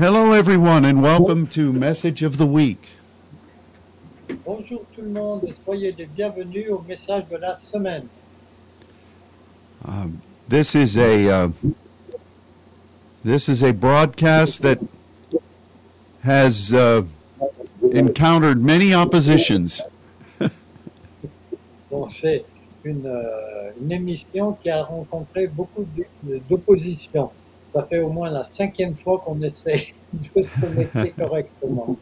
[0.00, 2.96] Hello, everyone, and welcome to Message of the Week.
[4.46, 8.08] Bonjour tout le monde et soyez les bienvenus au message de la semaine.
[9.84, 11.48] Um, this is a uh,
[13.22, 14.78] this is a broadcast that
[16.22, 17.02] has uh,
[17.92, 19.82] encountered many oppositions.
[21.90, 22.46] Bon, c'est
[22.84, 27.30] une, euh, une émission qui a rencontré beaucoup d'op- d'opposition.
[27.72, 31.96] Ça fait au moins la cinquième fois qu'on essaie de se connecter correctement.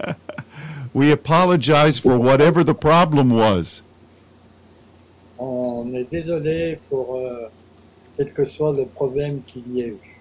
[0.94, 3.82] We apologize for whatever the problem was.
[5.38, 7.48] On est désolé pour euh,
[8.16, 10.20] quel que soit le problème qu'il y ait eu.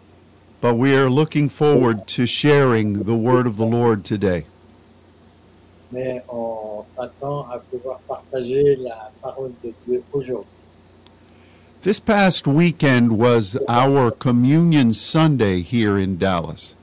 [0.62, 4.46] But we are looking forward to sharing the word of the Lord today.
[5.92, 10.48] Mais on s'attend à pouvoir partager la parole de Dieu aujourd'hui.
[11.84, 16.76] This past weekend was our Communion Sunday here in Dallas.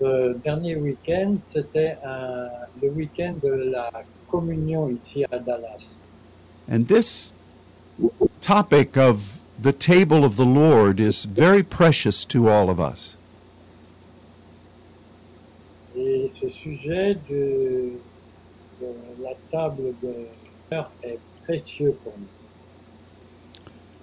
[0.00, 2.48] Ce dernier week-end, c'était euh,
[2.82, 6.00] le week-end de la communion ici à Dallas.
[6.68, 7.32] And this
[8.40, 13.16] topic of the table of the Lord is very precious to all of us.
[15.94, 17.92] Et ce sujet de,
[18.80, 20.26] de la table de
[20.72, 22.35] l'heure est précieux pour nous.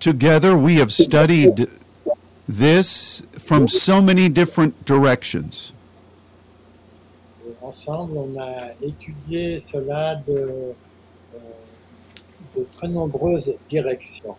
[0.04, 1.70] Together, we have studied
[2.46, 5.72] this from so many different directions.
[7.62, 10.76] Ensemble, on a étudié cela de,
[11.34, 11.40] euh,
[12.54, 14.36] de très nombreuses directions.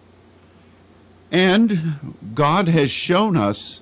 [1.33, 1.97] And
[2.35, 3.81] God has shown us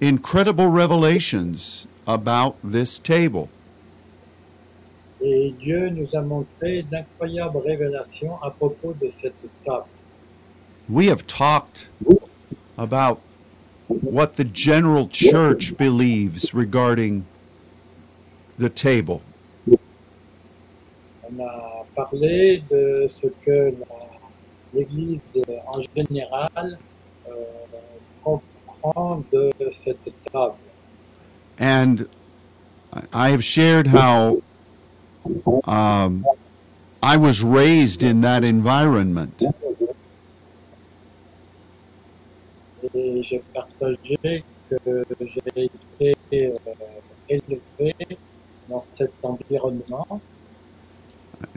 [0.00, 3.48] incredible revelations about this table.
[5.20, 9.86] Et Dieu nous a montré d'incroyables révélations à propos de cette table.
[10.88, 11.88] We have talked
[12.76, 13.20] about
[13.88, 17.26] what the general church believes regarding
[18.58, 19.22] the table.
[19.66, 23.74] On a parlé de ce que
[24.74, 26.78] l'Église en général
[27.28, 27.32] euh,
[28.22, 30.56] comprend de cette table.
[31.58, 32.08] And
[33.12, 34.42] I have shared how
[35.64, 36.26] um,
[37.02, 39.42] I was raised in that environment.
[42.92, 44.76] Et j'ai partagé que
[45.20, 46.50] j'ai été euh,
[47.28, 47.94] élevé
[48.68, 50.20] dans cet environnement.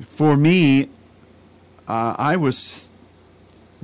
[0.10, 0.84] For me,
[1.88, 2.90] uh, I was,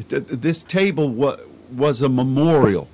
[0.10, 1.38] th- this table wa-
[1.76, 2.88] was a memorial.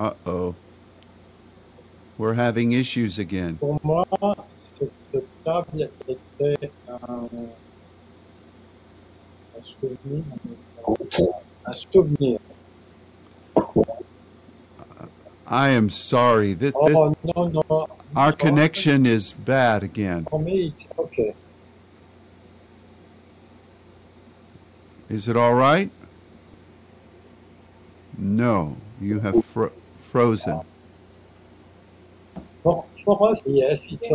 [0.00, 0.54] Uh oh.
[2.18, 3.56] We're having issues again.
[3.56, 4.04] Pour moi,
[4.58, 7.28] cette table était un,
[15.46, 16.54] I am sorry.
[16.54, 17.86] This, this, Oh non, non.
[18.16, 20.26] our connection is bad again.
[20.30, 21.34] For me, it's okay.
[25.08, 25.90] Is it all right?
[28.18, 30.60] No, you have fro- frozen.
[32.62, 34.10] For, for us, yes, it's.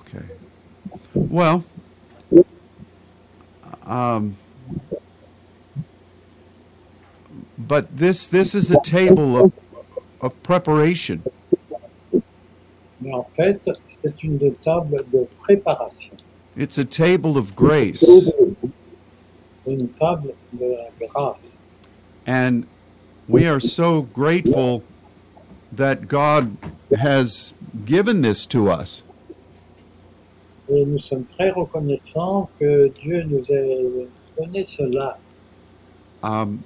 [0.00, 0.24] Okay.
[1.14, 1.64] Well,
[3.86, 4.36] um,
[7.58, 9.52] but this this is a table of
[10.20, 11.22] of preparation.
[13.00, 16.12] Mais en fait, c'est une table de préparation.
[16.56, 18.00] It's a table of grace,
[19.64, 20.76] C'est une table de
[21.08, 21.58] grâce.
[22.26, 22.66] and
[23.28, 24.82] we are so grateful
[25.72, 26.56] that God
[26.96, 27.52] has
[27.84, 29.02] given this to us.
[30.68, 34.08] Et nous sommes très reconnaissants que Dieu nous ait
[34.38, 35.18] donné cela.
[36.22, 36.64] Um,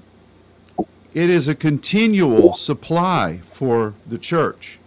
[1.14, 4.78] it is a continual supply for the church.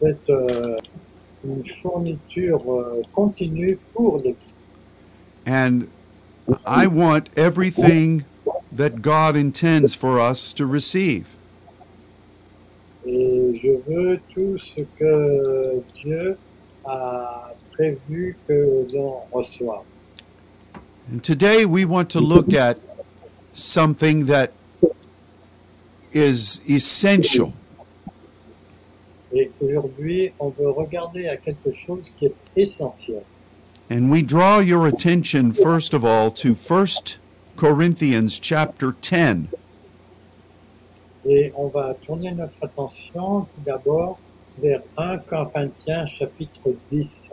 [0.00, 0.76] C'est euh,
[1.44, 4.54] une fourniture euh, continue pour l'Église.
[5.46, 5.88] And
[6.64, 8.24] I want everything
[8.72, 11.26] that God intends for us to receive.
[13.06, 16.36] Et je veux tout ce que Dieu
[16.88, 19.84] a prévu que l'on reçoive.
[21.10, 22.78] And today we want to look at
[23.52, 24.52] something that
[26.12, 27.52] is essential.
[29.32, 33.22] Et aujourd'hui, on veut regarder à quelque chose qui est essentiel.
[33.90, 37.18] And we draw your attention first of all to 1
[37.56, 39.48] Corinthians chapter 10.
[41.26, 44.18] Et on va tourner notre attention tout d'abord
[44.60, 47.30] vers 1 Corinthiens chapitre 10.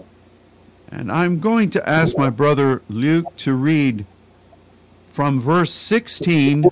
[0.91, 4.05] And I'm going to ask my brother Luke to read
[5.07, 6.65] from verse 16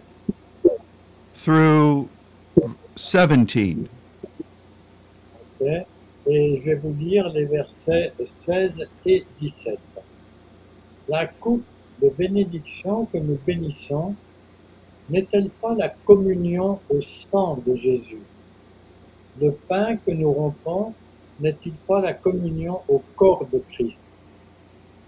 [1.34, 2.10] through
[2.96, 3.90] 17.
[5.60, 5.86] Ok.
[6.26, 9.78] Et je vais vous lire les versets 16 et 17.
[11.10, 11.66] La coupe
[12.02, 14.16] de bénédiction que nous bénissons
[15.10, 18.22] n'est-elle pas la communion au sang de Jésus?
[19.41, 20.94] Le pain que nous rompons
[21.39, 24.01] n'est-il pas la communion au corps de Christ?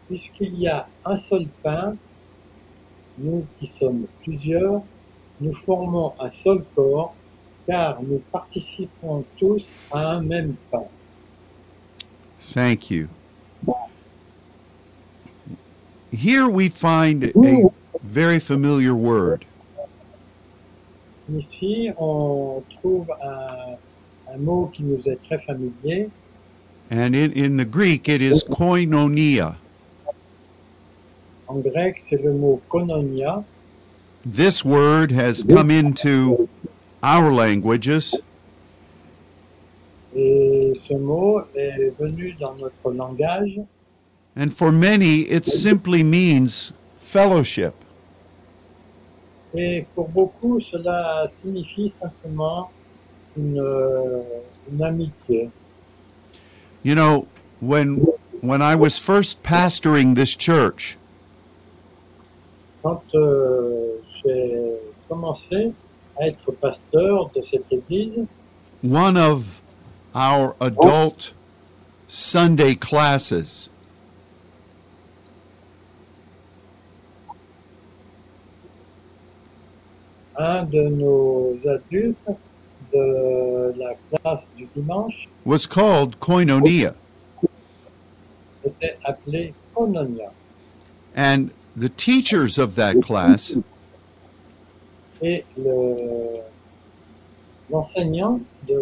[0.07, 1.95] Puisqu'il y a un seul pain,
[3.17, 4.81] nous qui sommes plusieurs,
[5.39, 7.13] nous formons un seul corps,
[7.67, 10.85] car nous participons tous à un même pain.
[12.53, 13.09] Thank you.
[16.11, 17.69] Here we find a
[18.03, 19.45] very familiar word.
[21.27, 23.77] Ici, on trouve un,
[24.35, 26.09] un mot qui nous est très familier.
[26.91, 29.55] And in, in the Greek, it is koinonia.
[31.47, 33.43] En grec, c'est le mot kononia.
[34.25, 36.49] This word has come into
[37.03, 38.15] our languages
[40.15, 43.59] Et ce mot est venu dans notre langage
[44.37, 47.73] And for many, it simply means fellowship.
[49.57, 52.69] et pour beaucoup, cela signifie simplement
[53.37, 54.21] une, euh,
[54.71, 55.49] une amitié.
[56.83, 57.27] You know,
[57.61, 58.05] when
[58.41, 60.97] when I was first pastoring this church,
[62.83, 64.73] Quand euh, j'ai
[65.09, 65.73] commencé
[66.19, 68.25] à être pasteur de cette église,
[68.83, 69.61] one of
[70.13, 71.33] our adult
[72.07, 73.69] Sunday classes
[80.37, 82.29] un de nos adultes
[82.95, 86.93] de la classe du dimanche was called koinonia.
[88.65, 90.31] était appelé kononia.
[91.15, 93.55] And the teachers of that class
[95.21, 96.41] Et le-
[97.69, 98.79] l'enseignant de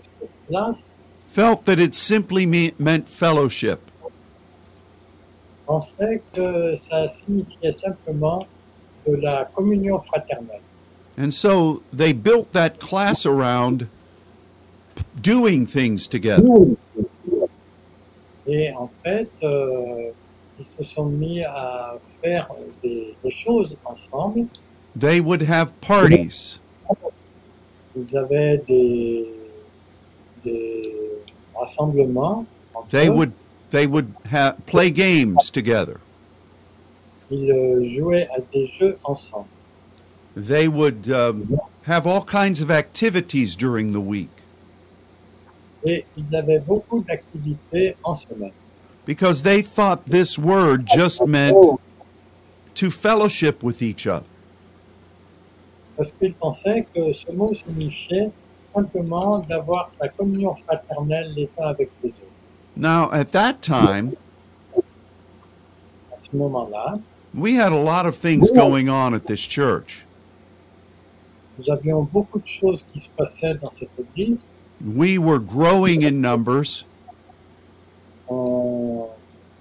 [0.00, 0.86] cette classe
[1.28, 3.78] felt that it simply me- meant fellowship.
[5.66, 8.46] pensait que ça signifiait simplement
[9.06, 10.60] de la communion fraternelle.
[11.16, 13.88] And so they built that class around
[15.20, 16.76] doing things together.
[18.46, 20.10] Et en fait, euh,
[20.58, 22.48] ils se sont mis à faire
[22.82, 24.46] des, des choses ensemble.
[24.98, 26.60] They would have parties.
[27.96, 29.30] Ils avaient des,
[30.44, 30.82] des
[31.54, 32.46] rassemblements.
[32.90, 33.12] They eux.
[33.12, 33.32] would
[33.70, 35.98] they would ha- play games together.
[37.30, 39.48] Ils euh, jouaient à des jeux ensemble.
[40.36, 44.30] They would um, have all kinds of activities during the week
[45.84, 48.52] Et ils avaient beaucoup d'activités en semaine.
[49.06, 51.56] because they thought this word just meant
[52.74, 54.26] to fellowship with each other.
[55.96, 58.30] Parce qu'ils pensaient que ce mot signifiait
[58.74, 62.26] simplement d'avoir la communion fraternelle les uns avec les autres.
[62.76, 64.16] Now, at that time,
[66.12, 66.98] À ce moment-là,
[67.34, 70.05] we had a lot of things going on at this church.
[71.58, 74.46] Nous avions beaucoup de choses qui se passaient dans cette église.
[74.84, 76.84] We were growing in numbers,
[78.28, 79.06] On,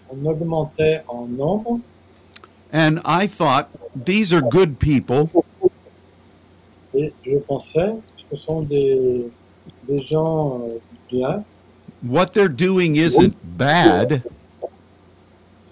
[0.09, 1.79] on augmentait en nombre
[2.73, 3.69] and I thought
[4.05, 5.29] these are good people.
[6.93, 7.93] et je pensais
[8.29, 9.29] que ce sont des,
[9.87, 10.79] des gens euh,
[11.11, 11.43] bien.
[12.03, 14.21] What they're doing isn't bad,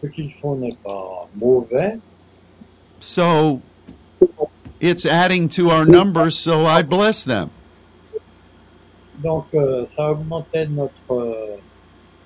[0.02, 1.98] Ce qu'ils font n'est pas mauvais.
[3.00, 3.60] so
[4.84, 7.50] it's adding to our numbers, so I bless them.
[9.24, 11.58] Donc euh, ça augmentait notre, euh,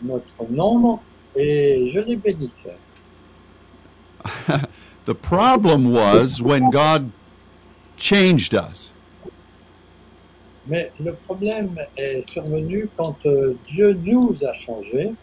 [0.02, 1.00] notre nombre
[1.36, 2.78] et je les bénissais.
[5.06, 7.12] The problem was when God
[7.96, 8.94] changed us.
[10.66, 15.14] Mais le problème est survenu quand euh, Dieu nous a changés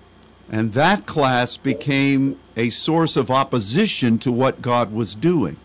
[0.52, 5.56] And that class became a source of opposition to what God was doing.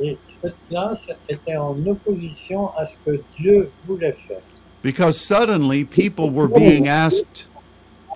[0.00, 4.40] Et cette classe était en opposition à ce que Dieu voulait faire.
[4.82, 7.46] Because suddenly people were being asked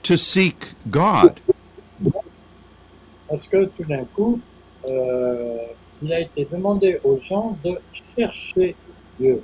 [0.03, 1.41] to seek God.
[3.29, 4.41] Parce que tout d'un coup,
[4.89, 5.57] euh,
[6.03, 7.79] il a été demandé aux gens de
[8.17, 8.77] chercher
[9.19, 9.43] Dieu.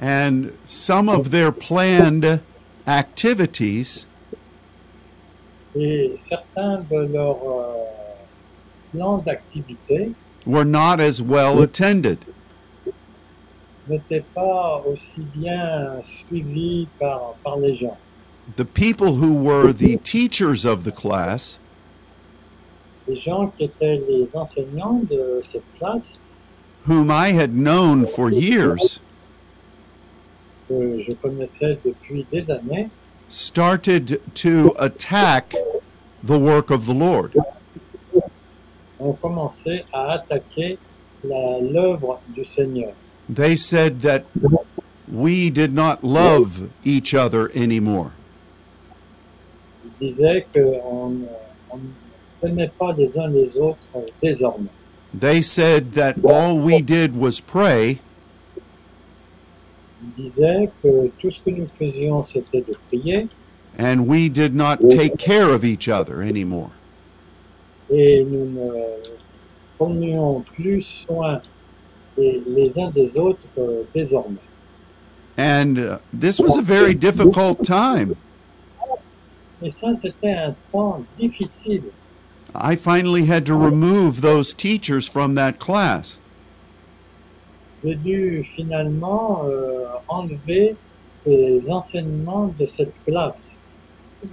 [0.00, 2.40] And some of their planned
[2.86, 4.06] activities
[5.74, 7.74] Et certains de leurs euh,
[8.92, 10.12] plans d'activité
[10.46, 12.24] were not as well attended.
[14.34, 16.00] pas aussi bien
[16.98, 17.58] par, par
[18.54, 21.58] the people who were the teachers of the class
[23.08, 26.24] Les gens qui étaient les enseignants de cette classe,
[26.86, 28.98] whom I had known for years,
[30.66, 32.90] que je connaissais depuis des années,
[33.28, 35.54] started to attack
[36.24, 37.36] the work of the Lord.
[38.98, 40.78] Ont commencé à attaquer
[41.24, 42.92] l'œuvre du Seigneur.
[43.28, 44.24] They said that
[45.10, 48.12] we did not love each other anymore.
[49.84, 51.26] Ils disaient qu'on
[51.72, 53.88] on ne pas les uns les autres
[54.22, 54.70] désormais.
[55.18, 58.00] They said that all we did was pray
[60.02, 63.28] Ils disaient que tout ce que nous faisions, c'était de prier
[63.78, 66.70] and we did not take care of each other anymore.
[67.90, 68.70] Et nous ne
[69.78, 71.40] prenions plus soin
[72.16, 74.38] des- les uns des autres euh, désormais.
[75.38, 78.14] And uh, this was a very difficult time.
[79.62, 81.84] Et ça, c'était un temps difficile.
[82.54, 86.18] I finally had to remove those teachers from that class.
[87.84, 90.74] J'ai dû finalement euh, enlever
[91.24, 93.56] ces enseignements de cette classe.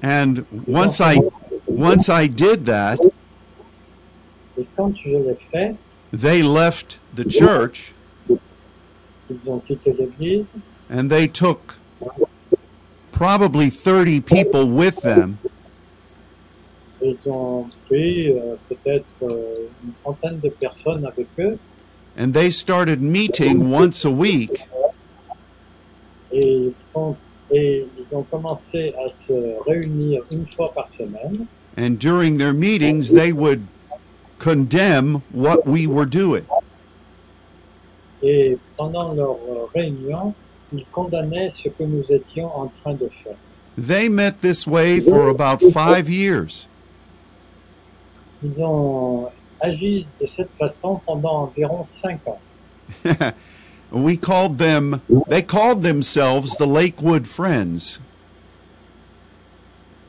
[0.01, 1.19] And once I
[1.67, 2.99] once I did that,
[4.57, 5.75] Et quand je l'ai fait,
[6.11, 7.93] they left the church
[9.29, 10.53] ils ont quitté l'église.
[10.89, 11.77] and they took
[13.11, 15.37] probably 30 people with them.
[17.01, 21.57] Ils ont pris euh, peut-être euh, une trentaine de personnes avec eux.
[22.17, 24.67] And they started meeting once a week.
[26.31, 26.71] Et,
[27.51, 29.33] et ils ont commencé à se
[29.67, 31.45] réunir une fois par semaine.
[31.77, 33.61] And during their meetings they would
[34.39, 36.45] condemn what we were doing.
[38.23, 40.33] et pendant leur euh, réunion,
[40.73, 43.37] ils condamnaient ce que nous étions en train de faire.
[43.77, 46.67] They met this way for about 5 years.
[48.43, 49.29] Ils ont
[49.61, 52.39] agi de cette façon pendant environ cinq ans.
[53.91, 57.99] we called them they called themselves the Lakewood Friends.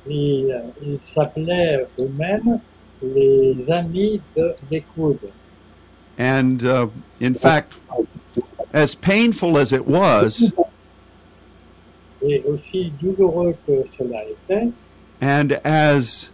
[0.06, 2.60] Ils, euh, ils s'appelaient eux-mêmes
[3.14, 5.18] les amis de Lakewood.
[6.18, 6.88] And uh,
[7.20, 7.74] in fact,
[8.72, 10.52] as painful as it was,
[12.26, 14.72] Et aussi douloureux que cela était,
[15.20, 16.30] and as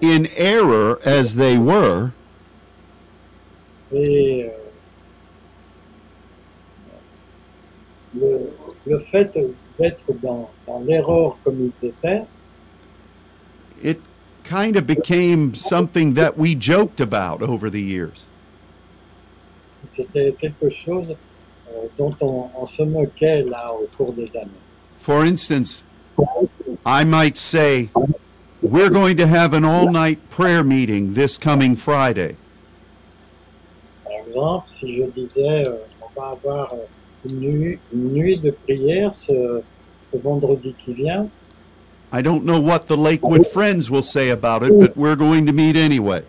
[0.00, 2.12] in error as they were,
[3.92, 4.50] et euh,
[8.18, 8.50] le,
[8.86, 9.38] le fait
[9.78, 12.22] d'être dans, dans l'erreur comme ils étaient,
[13.82, 14.00] it
[14.44, 18.26] kind of became something that we joked about over the years.
[19.86, 24.50] c'était quelque chose euh, dont on, on se moquait là au cours des années.
[24.98, 25.84] For instance,
[26.86, 27.90] I might say,
[28.62, 32.36] We're going to have an all night prayer meeting this coming Friday.
[34.04, 36.86] Par exemple, si je disais euh, on va avoir euh,
[37.26, 39.60] une nuit, une nuit de prière ce,
[40.10, 41.28] ce vendredi qui vient,
[42.14, 45.52] I don't know what the Lakewood Friends will say about it, but we're going to
[45.52, 46.22] meet anyway.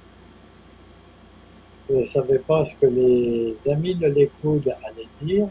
[1.88, 5.46] je ne savais pas ce que les amis de allaient dire,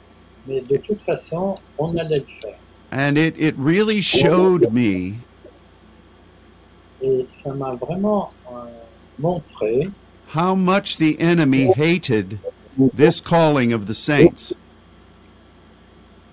[0.49, 2.59] mais de toute façon, on allait le faire.
[2.91, 5.21] And it, it really showed me
[7.01, 8.67] Et ça m'a vraiment euh,
[9.21, 9.89] montré
[10.35, 12.41] how much the enemy hated
[12.93, 14.53] this calling of the saints.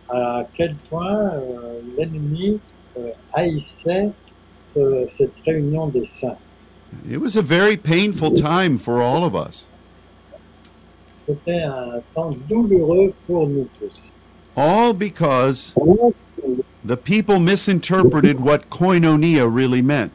[0.09, 2.59] à quel point euh, l'ennemi
[2.97, 4.09] euh, haïssait
[4.73, 6.35] ce- cette réunion des saints.
[7.09, 9.65] It was a very painful time for all of us.
[11.27, 14.11] C'était un temps douloureux pour nous tous.
[14.55, 15.73] All because
[16.85, 20.11] the people misinterpreted what koinonia really meant.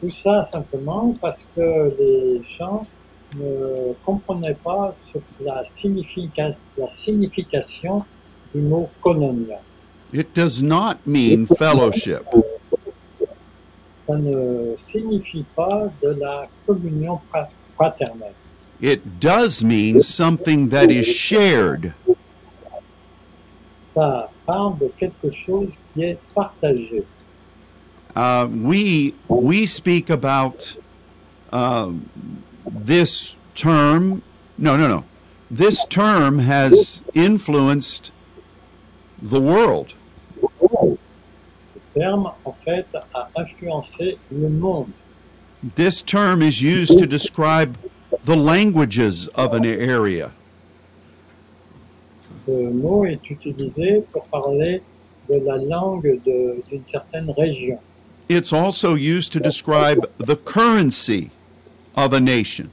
[0.00, 2.82] Tout ça simplement parce que les gens
[3.38, 4.92] ne comprenaient pas
[5.40, 8.04] la, significa- la signification
[8.52, 9.60] du mot kononia.
[10.12, 12.26] It does not mean fellowship.
[14.06, 17.18] Ça ne signifie pas de la communion
[17.76, 18.34] fraternelle.
[18.80, 21.94] It does mean something that is shared.
[23.94, 27.06] Ça parle de quelque chose qui est partagé.
[28.14, 30.76] Uh, we we speak about
[31.52, 32.10] um,
[32.66, 34.22] this term.
[34.58, 35.04] No, no, no.
[35.50, 38.12] This term has influenced
[39.22, 39.94] the world.
[41.94, 44.88] Terme, en fait, a influencé le monde.
[45.74, 47.76] This term is used to describe
[48.24, 50.32] the languages of an area.
[52.46, 54.82] Ce mot est utilisé pour parler
[55.30, 57.78] de la langue d'une certaine région.
[58.28, 61.30] It's also used to describe the currency
[61.96, 62.68] of a nation.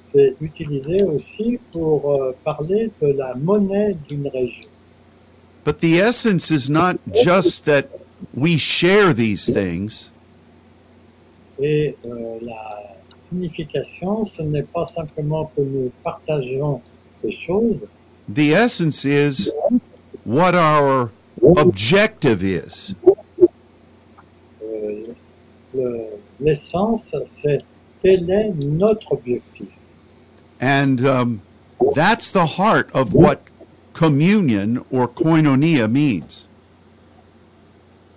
[0.00, 4.68] C'est utilisé aussi pour euh, parler de la monnaie d'une région.
[5.64, 7.88] But the essence is not just that
[8.34, 10.10] we share these things,
[11.60, 12.96] Et euh, la
[13.30, 16.82] signification, ce n'est pas simplement que nous partageons
[17.22, 17.86] ces choses,
[18.28, 19.52] the essence is
[20.24, 21.10] what our
[21.56, 22.94] objective is.
[24.68, 25.04] Euh,
[25.74, 26.54] le-
[27.24, 27.58] c'est
[28.02, 29.68] quel est notre objectif.
[30.60, 31.40] And um,
[31.94, 33.40] that's the heart of what
[33.94, 36.48] communion or koinonia means.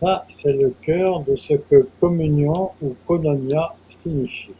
[0.02, 4.56] Ça, c'est le cœur de ce que communion ou koinonia signifie.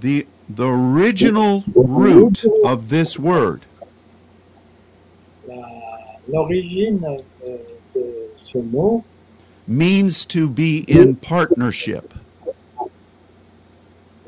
[0.00, 3.62] The, the original root of this word
[6.28, 7.04] L'origine
[7.46, 7.58] euh,
[7.94, 8.04] de
[8.36, 9.04] ce mot
[9.68, 12.14] means to be in partnership.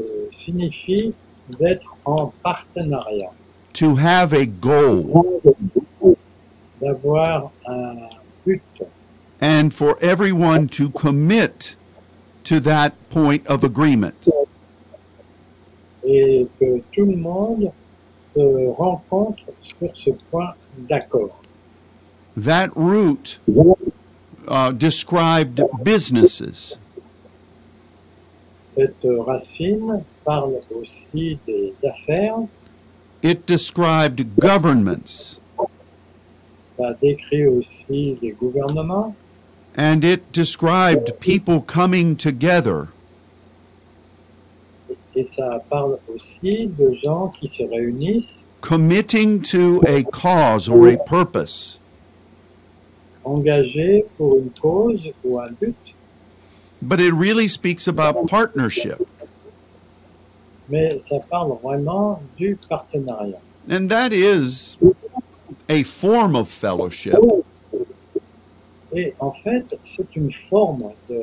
[0.01, 1.15] euh, signifie
[1.59, 3.33] d'être en partenariat,
[3.73, 5.25] to have a goal
[6.81, 8.09] d'avoir un
[8.45, 8.61] but
[9.41, 11.77] and for everyone to commit
[12.45, 14.29] to that point of agreement.
[16.07, 17.73] et que tout le monde
[18.35, 20.55] se rencontre sur ce point
[20.89, 21.43] d'accord.
[22.37, 23.41] That root
[24.49, 26.79] uh, described businesses.
[28.77, 32.47] Cette racine parle aussi des affaires,
[33.23, 35.41] It described governments
[36.79, 39.15] ça décrit aussi les gouvernements
[39.79, 42.89] and it described people coming together
[45.15, 50.97] et ça parle aussi de gens qui se réunissent, committing to a cause or a
[50.99, 51.79] purpose.
[53.25, 55.75] engagés pour une cause ou un but,
[56.83, 59.01] But it really speaks about partnership.
[60.69, 63.41] mais ça parle vraiment du partenariat.
[63.71, 64.77] And that is
[65.69, 67.17] a form of fellowship,
[68.95, 71.23] Et en fait, c'est une forme de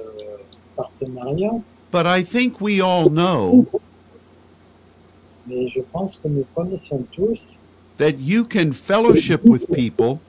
[0.75, 1.53] partenariat,
[1.91, 3.65] but I think we all know
[5.45, 7.58] mais je pense que nous connaissons tous
[7.97, 10.19] that you can fellowship with people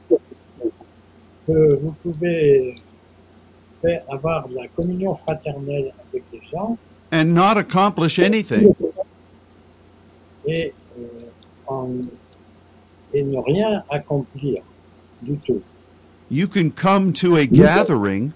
[1.46, 2.74] que vous pouvez
[3.80, 6.76] faire avoir la communion fraternelle avec des gens
[7.12, 8.74] and not accomplish anything.
[10.46, 11.02] et, euh,
[11.68, 11.88] en-
[13.14, 14.62] et ne rien accomplir
[15.22, 15.62] du tout.
[16.30, 18.32] You can come to a gathering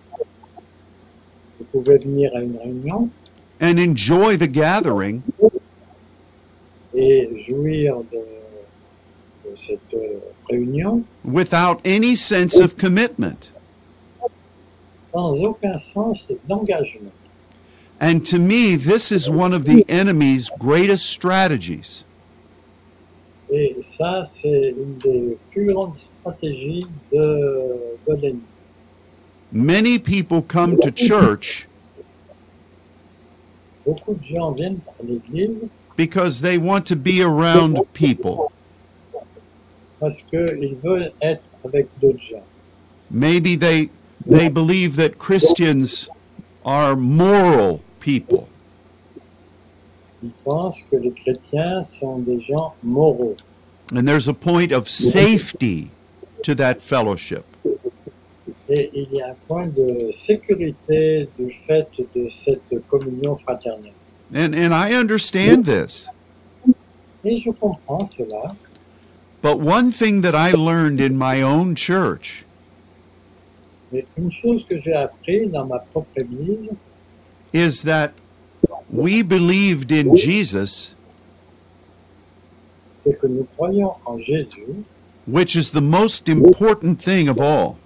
[1.59, 3.11] Vous pouvez venir à une réunion
[3.61, 5.23] and enjoy the gathering,
[6.95, 13.51] et jouir de, de cette euh, réunion without any sense of commitment.
[15.13, 17.13] sans aucun sens d'engagement.
[18.01, 22.05] And to me, this is one of the enemy's greatest strategies.
[23.51, 28.43] Et ça, c'est une des plus grandes stratégies de, de l'ennemi.
[29.51, 31.67] Many people come to church
[33.87, 35.65] Beaucoup de gens viennent à l'église
[35.97, 38.51] because they want to be around people.
[39.99, 42.45] parce qu'ils veulent être avec d'autres gens.
[43.11, 43.89] Maybe they
[44.29, 46.09] they believe that Christians
[46.65, 48.49] are moral people.
[50.23, 53.37] Ils pensent que les chrétiens sont des gens moraux.
[53.95, 55.91] And there's a point of safety
[56.43, 57.45] to that fellowship.
[58.69, 63.95] Et il y a un point de sécurité du fait de cette communion fraternelle.
[64.35, 66.09] And and I understand this.
[67.25, 68.55] Et je comprends cela.
[69.41, 72.45] But one thing that I learned in my own church
[73.93, 76.71] Mais une chose que j'ai appris dans ma propre église,
[77.55, 78.13] is that
[78.91, 80.95] we believed in Jesus,
[83.05, 84.85] c'est que nous croyons en Jésus,
[85.27, 87.77] which is the most important thing of all.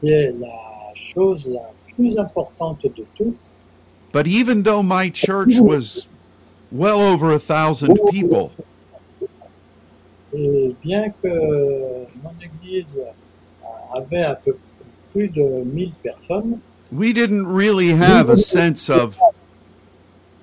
[0.00, 3.36] qui est la chose la plus importante de toutes.
[4.12, 6.06] But even though my church was
[6.70, 8.50] well over a thousand people,
[10.34, 11.28] Et bien que
[12.22, 12.98] mon église
[13.94, 16.58] avait à peu près plus de 1000 personnes,
[16.92, 19.18] we didn't really have a sense of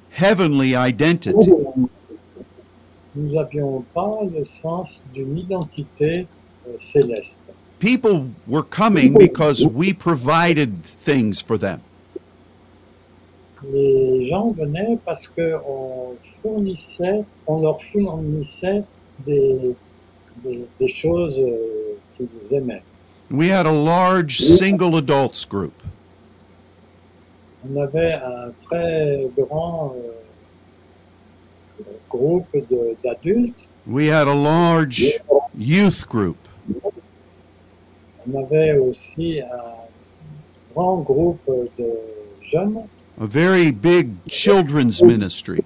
[0.09, 1.51] heavenly identity.
[3.15, 6.27] nous n'avions pas le sens d'une identité
[6.67, 7.41] euh, céleste.
[7.79, 11.81] People were coming because we provided things for them.
[13.63, 18.83] Les gens venaient parce qu'on fournissait, on leur fournissait
[19.25, 19.75] des,
[20.43, 22.83] des, des choses euh, qu'ils aimaient.
[23.31, 25.73] We had a large single adults group.
[27.67, 32.48] On avait un très grand euh, groupe
[33.04, 33.67] d'adultes.
[33.88, 35.04] We had a large
[35.58, 36.38] youth group.
[38.28, 39.76] On avait aussi un
[40.74, 41.41] grand groupe
[41.78, 41.89] de
[42.41, 42.88] jeunes
[43.19, 45.62] a very big children's ministry.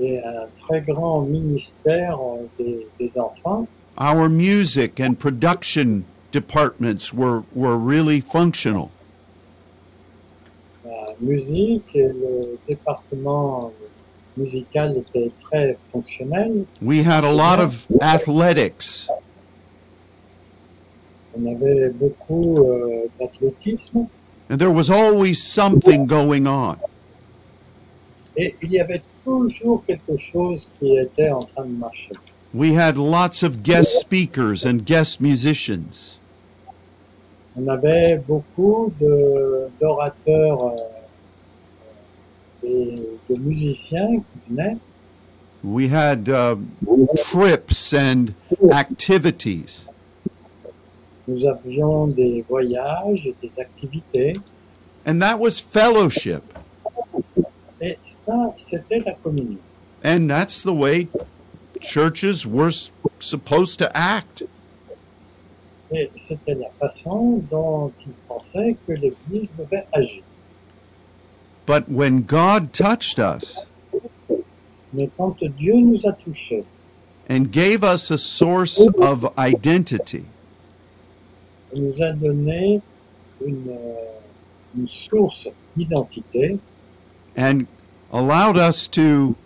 [0.00, 3.66] et un très grand ministère euh, des, des enfants.
[3.98, 8.90] Our music and production departments were, were really functional.
[11.20, 13.72] Musique et le département
[14.36, 16.64] musical était très fonctionnel.
[16.80, 19.06] We had a lot of athletics.
[21.36, 24.06] On avait beaucoup euh, d'athlétisme
[24.50, 26.76] And there was always something going on.
[28.36, 32.12] et il y avait toujours quelque chose qui était en train de marcher.
[32.54, 36.18] We had lots of guest speakers and guest musicians.
[37.56, 40.74] On avait beaucoup de- d'orateurs
[42.64, 44.76] euh, et de musiciens qui venaient.
[45.62, 46.56] We had uh,
[47.16, 48.34] trips and
[48.72, 49.86] activities.
[51.28, 54.32] Nous avions des voyages et des activités.
[55.06, 56.42] And that was fellowship.
[57.80, 59.58] Et ça, c'était la communion.
[60.02, 61.08] And that's the way
[61.80, 62.70] churches were
[63.18, 64.44] supposed to act.
[65.92, 70.22] Et c'était la façon dont ils pensaient que l'Église devait agir.
[71.70, 73.64] But when God touched us
[74.92, 75.08] Mais
[75.56, 76.64] Dieu nous a touchés
[77.28, 80.24] and gave us a source of identity,
[81.76, 82.82] nous a donné
[83.40, 85.46] une, euh, une source
[87.36, 87.68] and
[88.12, 89.36] allowed us to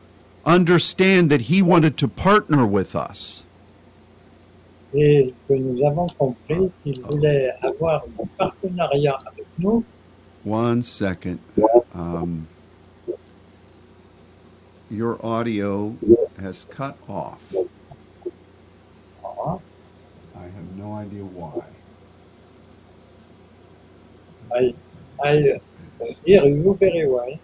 [0.46, 3.44] understand that He wanted to partner with us,
[4.94, 9.84] et que nous avons compris qu'il voulait avoir un partenariat avec nous,
[10.44, 11.40] One second.
[11.94, 12.46] Um,
[14.90, 15.96] your audio
[16.38, 17.40] has cut off.
[20.36, 21.64] I have no idea why.
[24.54, 24.74] I,
[25.22, 25.60] I
[26.26, 27.40] hear you very well.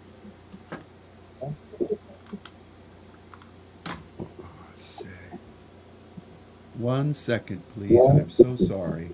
[6.77, 7.99] One second, please.
[8.09, 9.09] I'm so sorry.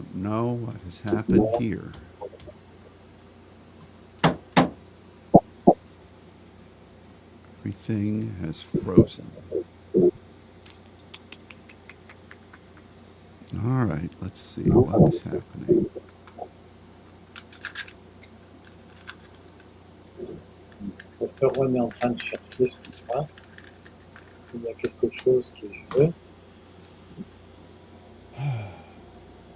[0.00, 1.92] Don't know what has happened here.
[7.58, 9.30] Everything has frozen.
[13.62, 15.90] All right, let's see what's happening.
[21.18, 23.28] Pasteur est en train de chercher ce qui se passe.
[24.54, 26.12] Il y a quelque chose qui est joué.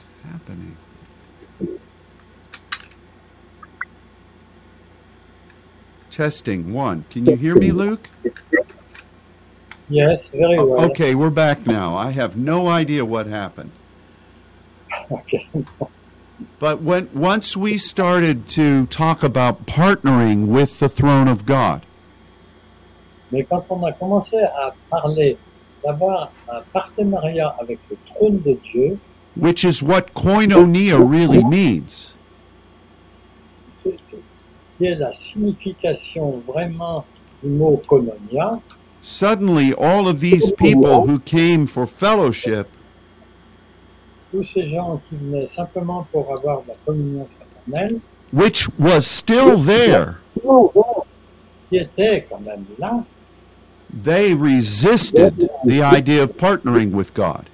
[0.00, 0.76] is happening?
[6.10, 7.04] Testing one.
[7.10, 8.08] Can you hear me, Luke?
[9.88, 10.90] Yes, very well.
[10.90, 11.96] okay, we're back now.
[11.96, 13.72] I have no idea what happened.
[15.10, 15.48] Okay.
[16.58, 21.86] But when once we started to talk about partnering with the throne of God,
[23.32, 25.38] Mais quand on a commencé à parler
[25.84, 28.98] d'avoir un partenariat avec le trône de Dieu,
[29.36, 32.14] which is what koinonia really means,
[33.82, 33.96] c'est-
[34.78, 37.04] qui est la signification vraiment
[37.42, 38.60] du mot koinonia,
[39.02, 42.66] suddenly all of these people who came for fellowship
[44.30, 47.98] tous ces gens qui venaient simplement pour avoir la communion fraternelle,
[48.32, 50.18] which was still there,
[51.68, 53.04] qui étaient quand même là,
[54.04, 57.46] they resisted the idea of partnering with God.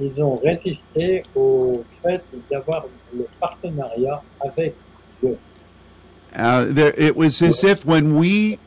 [0.00, 2.82] Ils ont résisté au fait d'avoir
[3.14, 4.74] le partenariat avec
[5.22, 5.38] Dieu.
[6.34, 8.58] Uh, there, it was as if when we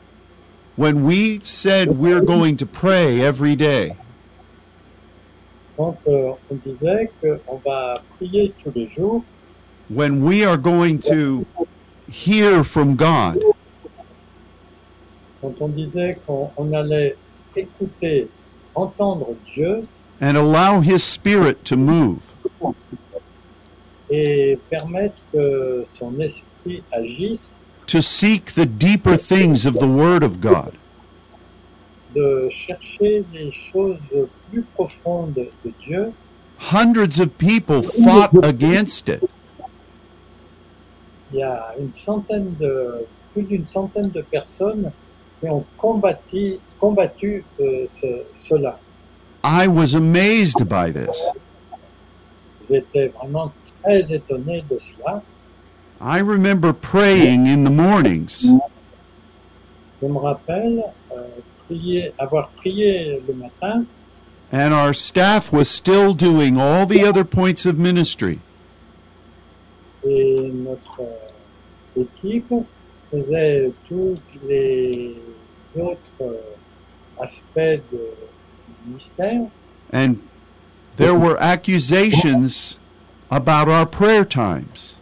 [0.76, 3.94] when we said we're going to pray every day,
[5.76, 9.22] Quand euh, on disait qu'on va prier tous les jours,
[9.88, 11.46] when we are going to
[12.10, 13.38] hear from God,
[15.40, 17.16] quand on disait qu'on on allait
[17.54, 18.28] écouter,
[18.74, 19.82] entendre Dieu
[20.20, 22.34] and allow His Spirit to move.
[24.12, 30.40] et permettre que son esprit agisse, to seek the deeper things of the Word of
[30.40, 30.76] God.
[32.14, 34.00] de chercher les choses
[34.50, 36.12] plus profondes de Dieu,
[36.58, 39.22] Hundreds of people fought against it.
[41.32, 44.90] il y a une centaine de, plus d'une centaine de personnes
[45.40, 48.78] qui ont combattu, combattu euh, ce- cela.
[49.42, 51.22] I was amazed by this.
[52.68, 55.22] J'étais vraiment très étonné de cela.
[56.00, 58.46] I remember praying in the mornings,
[60.00, 61.20] Je me rappelle euh,
[61.66, 63.84] prier, avoir prié le matin
[64.52, 68.40] and our staff was still doing all the other points of ministry.
[70.02, 72.52] et notre euh, équipe
[73.10, 74.14] faisait tous
[74.48, 75.16] les
[75.76, 78.29] autres euh, aspects de-.
[79.92, 80.18] And
[80.96, 82.78] there were accusations
[83.30, 84.96] about our prayer times.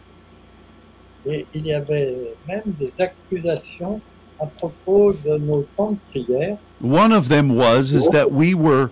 [1.25, 4.01] Et il y avait même des accusations
[4.39, 6.57] à propos de nos temps de prière.
[6.81, 8.91] One of them was is that we were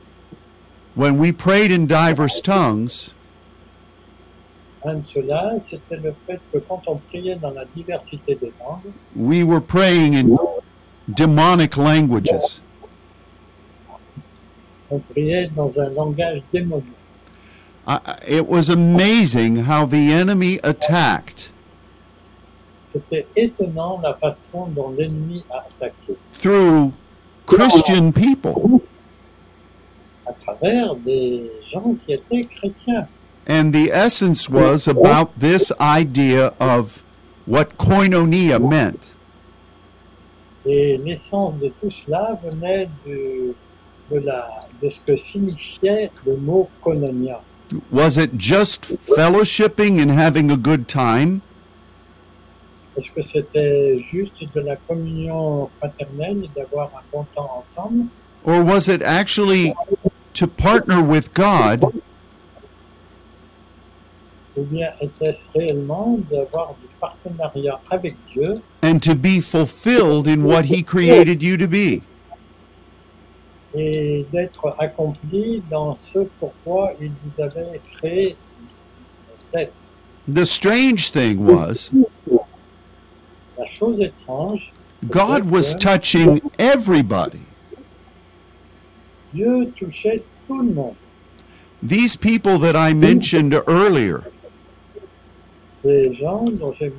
[0.95, 3.13] when we prayed in diverse tongues,
[4.83, 8.93] Un de ceux-là, c'était le fait que quand on priait dans la diversité des langues,
[9.15, 10.37] we were praying in
[11.07, 12.61] demonic languages.
[14.89, 16.85] On priait dans un langage démoniaque.
[17.87, 17.99] I-
[18.39, 21.51] it was amazing how the enemy attacked
[22.91, 26.91] C'était étonnant la façon dont l'ennemi a attaqué through
[27.45, 28.81] Christian people.
[30.25, 33.07] à travers des gens qui étaient chrétiens.
[33.47, 37.01] And the essence was about this idea of
[37.45, 39.13] what koinonia meant.
[40.65, 43.55] Et l'essence de tout cela venait de,
[44.11, 47.41] de, la, de ce que signifiait le mot koinonia.
[47.91, 51.41] Was it just fellowshipping and having a good time?
[52.97, 58.05] Est-ce que c'était juste de la communion fraternelle et d'avoir un bon temps ensemble
[58.43, 59.73] Or was it actually
[60.33, 61.83] to partner with God
[64.57, 70.63] ou bien était-ce réellement d'avoir du partenariat avec Dieu and to be fulfilled in what
[70.65, 72.01] He created you to be?
[73.77, 78.35] Et d'être accompli dans ce pourquoi il vous avait créé
[79.53, 79.73] d'être.
[80.31, 81.91] The strange thing was,
[83.57, 84.73] La chose étrange,
[85.09, 87.45] God was touching everybody.
[89.33, 90.95] Dieu touchait tout le monde.
[91.81, 94.21] These people that I mentioned earlier,
[95.83, 96.91] Ces gens dont j'ai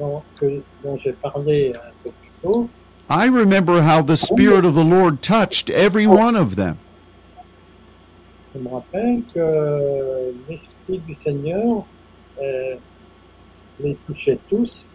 [0.83, 2.69] dont j'ai parlé un peu plus tôt,
[3.11, 6.79] I remember how the Spirit of the Lord touched every one of them.
[8.55, 11.85] je me rappelle que l'Esprit du Seigneur
[12.43, 12.77] euh,
[13.81, 14.89] les touchait tous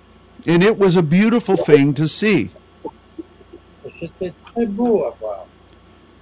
[0.48, 2.50] And it was a beautiful thing to see.
[3.86, 5.46] et c'était très beau à voir.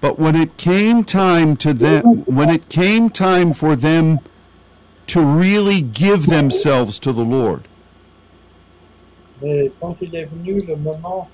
[0.01, 4.19] But when it came time to them, when it came time for them
[5.07, 7.67] to really give themselves to the Lord,
[9.41, 11.29] Mais quand il est venu le moment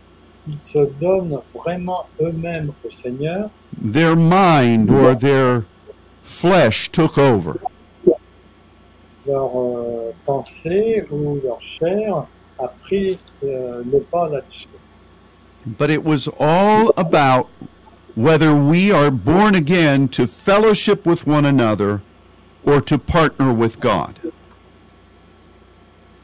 [0.48, 3.50] qu'ils se donnent vraiment eux-mêmes au Seigneur,
[3.82, 5.64] their mind or their
[6.24, 7.60] flesh took over.
[9.28, 12.26] leur euh, pensée ou leur chair
[12.60, 14.70] a pris euh, le pas là-dessus.
[15.66, 17.50] But it was all about
[18.16, 22.02] whether we are born again to fellowship with one another
[22.66, 24.20] or to partner with God.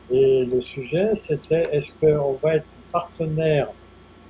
[0.09, 3.67] Et le sujet, c'était est-ce qu'on va être partenaire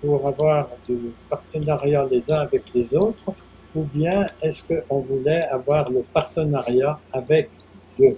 [0.03, 3.33] pour avoir du partenariat les uns avec les autres,
[3.73, 7.49] ou bien est-ce qu'on voulait avoir le partenariat avec
[7.97, 8.17] Dieu?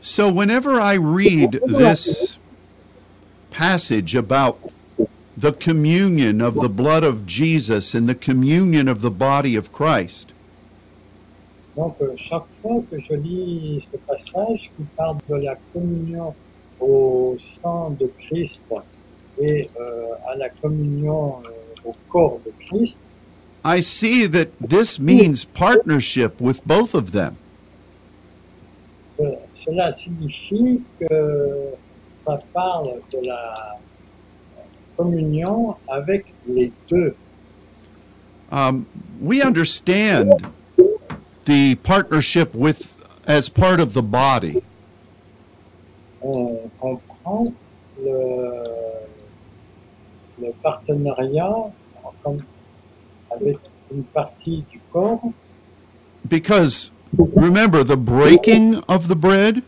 [0.00, 2.38] So whenever I read this
[3.50, 4.56] passage about
[5.36, 10.32] the communion of the blood of Jesus and the communion of the body of Christ,
[11.76, 16.34] Donc, euh, chaque fois que je lis ce passage qui parle de la communion
[16.80, 18.72] au sang de Christ
[19.40, 23.00] et euh, à la communion euh, au corps de Christ,
[23.64, 27.36] I see that this means partnership with both of them.
[29.20, 31.74] euh, cela signifie que
[32.24, 33.76] ça parle de la
[34.96, 37.14] communion avec les deux.
[38.50, 38.86] Um,
[39.20, 40.30] we understand
[41.44, 42.94] the partnership with
[43.26, 44.62] as part of the body,
[46.22, 47.52] On comprend
[48.02, 48.64] le,
[50.40, 51.54] le partenariat
[53.30, 53.58] avec
[53.92, 55.22] une partie du corps,
[56.28, 59.62] Because remember, the breaking of the bread?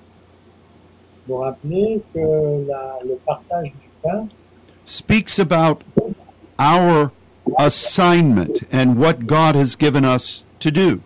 [1.26, 4.28] Vous rappelez que la- le partage du pain
[4.84, 5.82] speaks about
[6.58, 7.12] our
[7.58, 11.00] assignment and what God has given us to do.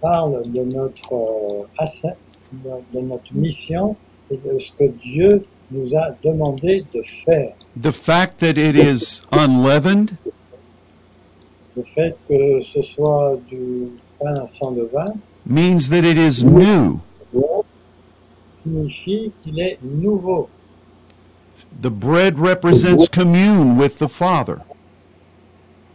[0.00, 2.10] parle de notre euh,
[2.92, 3.94] de notre mission
[4.30, 7.54] et de ce que Dieu nous a demandé de faire.
[7.80, 10.16] The fact that it is unleavened
[11.74, 13.88] Le fait que ce soit du
[14.20, 15.14] pain sans levain
[15.46, 17.00] means that it is new.
[18.62, 20.48] signifie qu'il est nouveau.
[21.80, 24.58] The bread represents commune with the Father.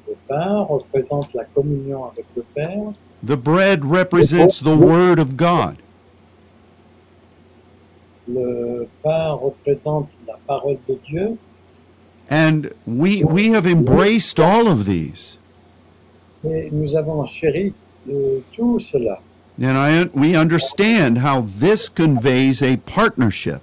[0.08, 2.92] Le pain représente la communion avec le Père.
[3.24, 5.78] The bread represents the Word of God.
[8.28, 11.38] Le pain représente la parole de Dieu.
[12.30, 15.38] And we, we have embraced all of these.
[16.44, 17.74] Et nous avons chéri
[18.10, 19.20] euh, tout cela.
[19.60, 23.62] And I, we understand how this conveys a partnership.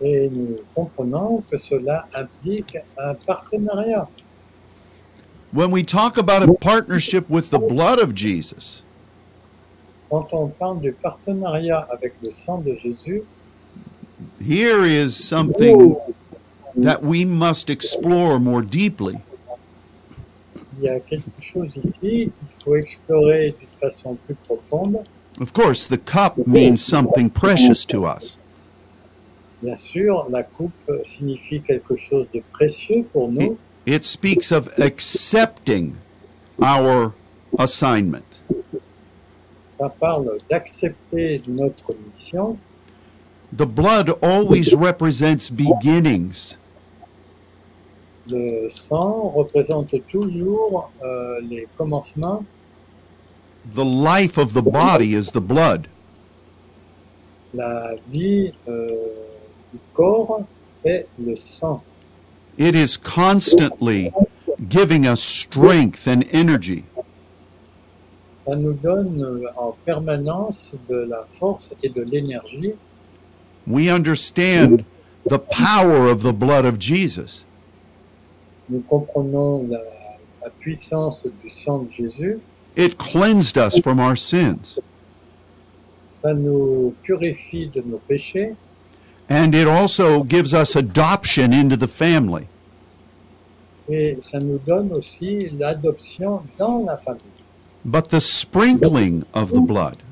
[0.00, 4.08] Et nous comprenons que cela implique un partenariat.
[5.52, 8.82] When we talk about a partnership with the blood of Jesus,
[10.10, 13.22] Quand on parle du partenariat avec le sang de Jésus,
[14.40, 15.96] here is something
[16.76, 19.16] that we must explore more deeply.
[20.78, 24.98] il y a quelque chose ici qu'il faut explorer d'une façon plus profonde.
[25.40, 28.38] Of course, the cup means something precious to us.
[29.62, 33.58] Bien sûr, la coupe signifie quelque chose de précieux pour nous.
[33.86, 35.94] It speaks of accepting
[36.60, 37.12] our
[37.58, 38.27] assignment.
[39.78, 42.56] Ça parle d'accepter notre mission.
[43.56, 46.56] The blood always represents beginnings.
[48.28, 52.40] Le sang représente toujours euh, les commencements.
[53.74, 55.86] The life of the body is the blood.
[57.54, 58.88] La vie euh,
[59.72, 60.42] du corps
[60.84, 61.82] est le sang.
[62.58, 64.12] It is constantly
[64.68, 66.84] giving us strength and energy.
[68.48, 72.72] Ça nous donne euh, en permanence de la force et de l'énergie.
[73.66, 74.84] We understand
[75.28, 77.44] the power of the blood of Jesus.
[78.70, 79.80] Nous comprenons la,
[80.42, 82.38] la puissance du sang de Jésus.
[82.76, 84.78] It cleansed us from our sins,
[86.22, 88.54] Ça nous purifie de nos péchés
[89.28, 92.46] and it also gives us adoption into the family.
[93.90, 97.22] et ça nous donne aussi l'adoption dans la famille.
[97.90, 100.02] But the sprinkling of the blood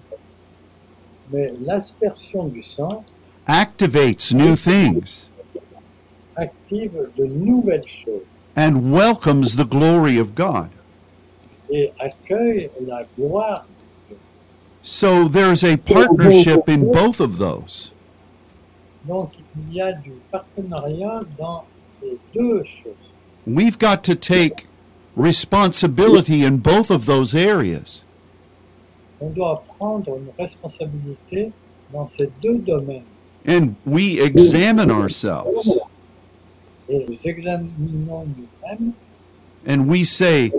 [1.30, 3.04] Mais l'aspersion du sang
[3.46, 5.28] activates new things
[6.38, 10.70] active de nouvelles choses and welcomes the glory of God.
[11.70, 13.66] et accueille la gloire.
[14.82, 17.92] So there's a partnership in both of those.
[19.06, 21.64] Donc il y a du partenariat dans
[22.02, 22.94] les deux choses.
[23.46, 24.66] We've got to take
[25.16, 28.02] responsibility in both of those areas.
[29.20, 31.50] On doit prendre une responsabilité
[31.92, 33.04] dans ces deux domaines
[33.48, 35.68] And we examine ourselves
[36.88, 38.92] et nous examinons nous-mêmes
[39.66, 40.52] and we say,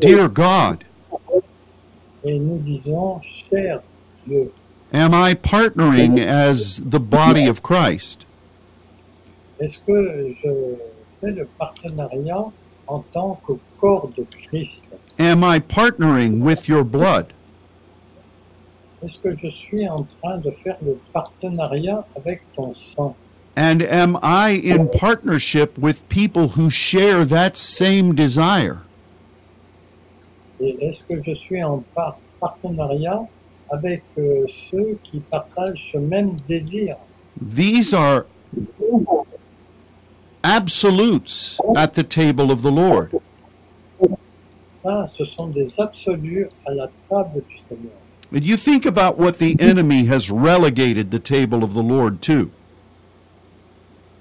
[0.00, 0.84] Dear God,
[2.24, 3.82] et nous disons, cher
[4.26, 4.52] Dieu,
[4.92, 8.26] am I partnering as the body of Christ?
[9.60, 10.50] est-ce que je
[11.20, 12.46] fais le partenariat
[12.86, 14.84] en tant que corps de Christ
[15.18, 17.32] Am I partnering with your blood?
[19.02, 23.14] Est-ce que je suis en train de faire le partenariat avec ton sang?
[23.56, 28.82] And am I in partnership with people who share that same desire?
[30.60, 33.22] Et est-ce que je suis en par- partenariat
[33.70, 36.96] avec euh, ceux qui partagent ce même désir?
[37.40, 38.26] These are
[40.44, 43.10] absolutes at the table of the Lord.
[44.84, 47.92] Ça, ce sont des absolus à la table du Seigneur.
[48.32, 52.50] And you think about what the enemy has relegated the table of the Lord to.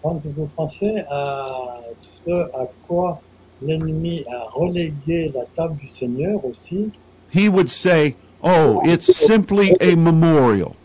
[0.01, 3.21] Quand vous pensez à ce à quoi
[3.61, 6.91] l'ennemi a relégué la table du Seigneur aussi,
[7.31, 10.75] He would say, Oh, it's simply a memorial.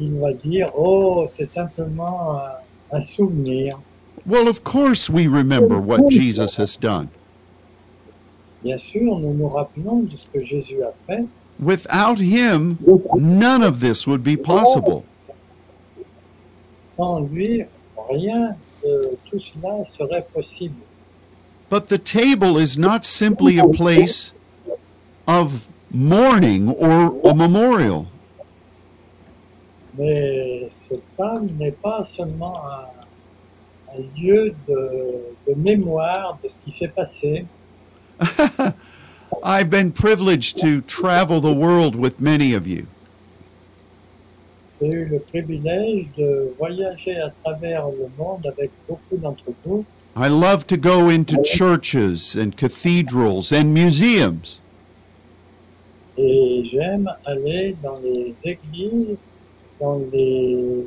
[0.00, 2.50] il va dire Oh, c'est simplement un,
[2.92, 3.78] un souvenir.
[4.24, 7.10] Well, of course we remember what Jesus has done.
[8.62, 11.26] Bien sûr, nous nous rappelons de ce que Jésus a fait.
[11.58, 12.78] Without him,
[13.14, 15.04] none of this would be possible.
[16.96, 17.64] Sans lui,
[18.10, 20.82] rien de tout tout cela serait possible.
[21.68, 24.32] But the table is not simply a place
[25.26, 28.06] of mourning or a memorial.
[29.98, 35.00] Mais cette table n'est pas seulement un, un lieu de,
[35.48, 37.46] de mémoire de ce qui s'est passé.
[39.42, 42.86] I've been privileged to travel the world with many of you.
[44.80, 49.84] J'ai eu le privilège de voyager à travers le monde avec beaucoup d'entre vous.
[50.18, 54.60] I love to go into churches and cathedrals and museums.
[56.18, 59.16] Et j'aime aller dans les églises,
[59.80, 60.86] dans les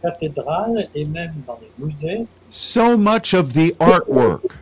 [0.00, 2.24] cathédrales et même dans les musées.
[2.50, 4.58] So much of the artwork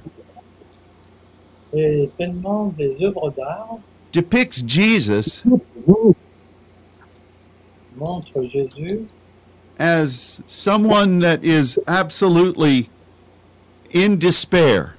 [1.72, 3.78] Et tellement des œuvres d'art
[4.12, 5.44] depicts Jesus
[7.96, 9.06] montrent Jésus
[9.78, 12.90] as someone that is absolutely
[13.92, 14.94] in despair.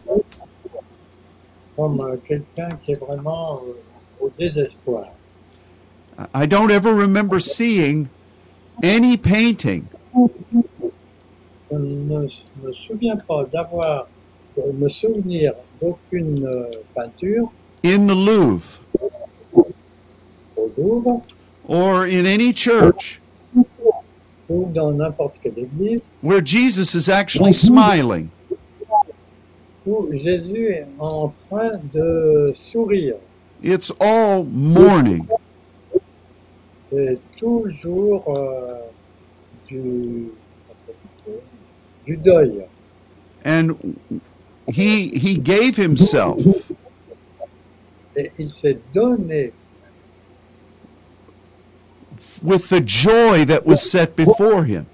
[1.81, 3.73] comme quelqu'un qui est vraiment euh,
[4.19, 5.07] au désespoir.
[6.33, 8.09] I don't ever remember seeing
[8.83, 9.87] any painting
[11.71, 14.07] Je me souviens pas d'avoir,
[14.57, 17.51] de me souvenir d'aucune euh, peinture
[17.83, 18.79] in the Louvre
[20.57, 21.21] au Louvre
[21.67, 23.21] or in any church
[24.49, 28.29] ou dans n'importe quelle église where Jesus is actually smiling.
[29.85, 33.15] où Jésus est en train de sourire.
[33.63, 35.27] It's all mourning.
[36.91, 38.81] C'est toujours euh,
[39.67, 40.29] du,
[42.05, 42.65] du deuil.
[43.45, 43.75] And
[44.67, 46.37] he he gave himself
[48.15, 49.51] Et il s'est donné
[52.43, 54.85] with the joy that was set before him.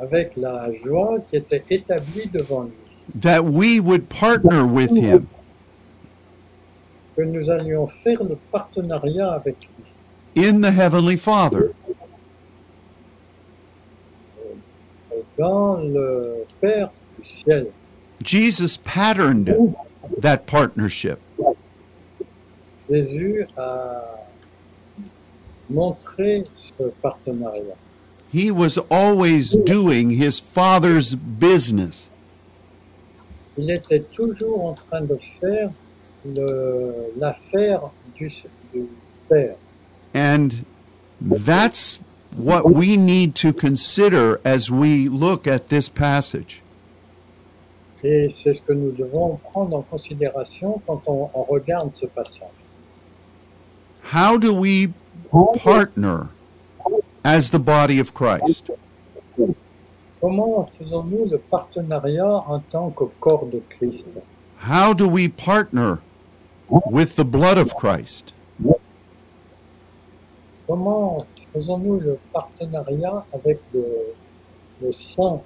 [0.00, 2.72] avec la joie qui était établie devant lui.
[3.20, 5.26] That we would partner with him
[7.16, 9.84] Que nous allions faire le partenariat avec lui.
[10.44, 11.74] In the Heavenly Father.
[15.38, 17.68] dans le Père du ciel.
[18.22, 19.74] Jesus patterned
[20.20, 21.20] that partnership.
[22.90, 24.26] Jésus a
[25.70, 27.76] montré ce partenariat.
[28.30, 32.10] He was always doing his Father's business.
[33.56, 35.70] Il était toujours en train de faire
[37.16, 38.30] l'affaire du,
[38.72, 38.86] du
[39.28, 39.56] Père.
[40.14, 40.64] And
[41.20, 42.00] that's
[42.36, 46.62] what we need to consider as we look at this passage.
[48.04, 52.48] Et c'est ce que nous devons prendre en considération quand on, on regarde ce passage.
[54.12, 54.92] How do we
[55.56, 56.28] partner
[57.24, 58.70] as the body of Christ?
[60.20, 64.08] Comment faisons-nous le partenariat en tant que corps de Christ
[64.58, 66.00] How do we partner
[66.68, 68.32] with the blood of Christ?
[70.68, 71.16] Comment
[71.54, 73.86] faisons-nous le partenariat avec le,
[74.82, 75.42] le sang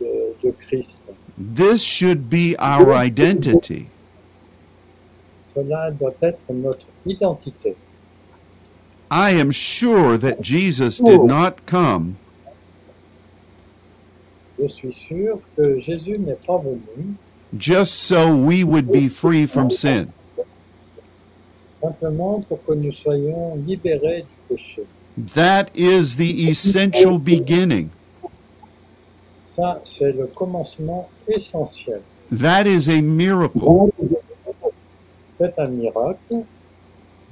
[0.00, 1.02] de, de Christ?
[1.36, 3.88] This should be our identity.
[5.54, 7.76] Cela doit être notre identité.
[9.10, 12.16] I am sure that Jesus did not come
[14.58, 17.14] Je suis sûr que Jésus n'est pas venu
[17.58, 20.08] just so we would be free from sin.
[21.82, 24.41] simplement pour que nous soyons libérés du.
[25.34, 27.90] That is the essential beginning.
[29.46, 32.00] Ça, c'est le commencement essentiel.
[32.30, 33.90] That is a miracle.
[35.38, 36.44] C'est un miracle,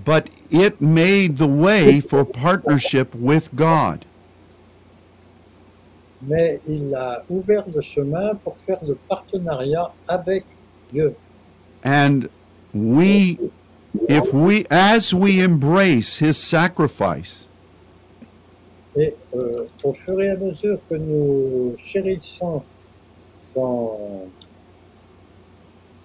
[0.05, 4.05] But it made the way for partnership with God.
[6.23, 10.45] mais il a ouvert le chemin pour faire le partenariat avec
[10.93, 11.15] Dieu.
[11.85, 12.29] And
[12.75, 13.39] we,
[14.09, 17.47] if we, as we embrace his sacrifice,
[18.97, 22.63] Et euh, au fur et à mesure que nous chérissons
[23.55, 24.29] son,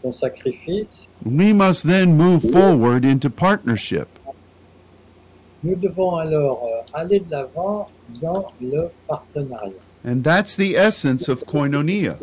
[0.04, 4.08] son sacrifice, we must then move forward into partnership.
[5.66, 7.88] nous devons alors euh, aller de l'avant
[8.22, 9.74] dans le partenariat.
[10.08, 12.18] And that's the essence of koinonia.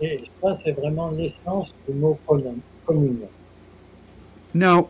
[0.00, 2.18] Et ça, c'est vraiment l'essence du mot
[2.86, 3.28] communion.
[4.54, 4.88] Now,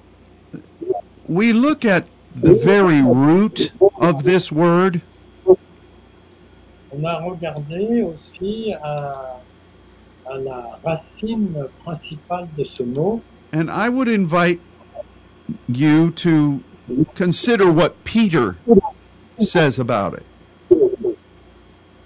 [1.27, 5.03] we look at the very root of this word,
[6.91, 9.35] On a regardé aussi à,
[10.27, 13.21] à la racine principale de ce mot,
[13.53, 14.61] and I would invite
[15.69, 16.61] you to
[17.15, 18.57] consider what Peter
[19.39, 20.25] says about it.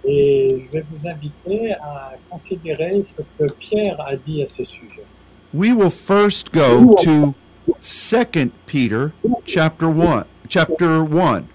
[0.04, 5.04] Et je vais vous inviter à considérer ce que Pierre a dit à ce sujet.
[5.52, 7.34] We will first go to
[7.82, 9.12] 2 Peter
[9.44, 11.48] chapter 1, chapter 1.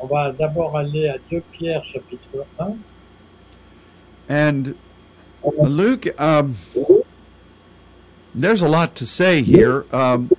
[0.00, 2.78] On va d'abord aller à 2 Pierre chapitre 1.
[4.28, 4.74] And
[5.42, 6.56] Luke, um,
[8.34, 9.86] there's a lot to say here.
[9.90, 10.30] Um,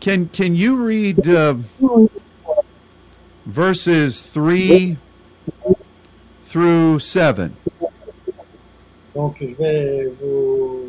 [0.00, 1.54] can can you read uh,
[3.46, 4.98] verses three
[6.42, 7.56] through seven?
[9.14, 10.83] Donc je vais vous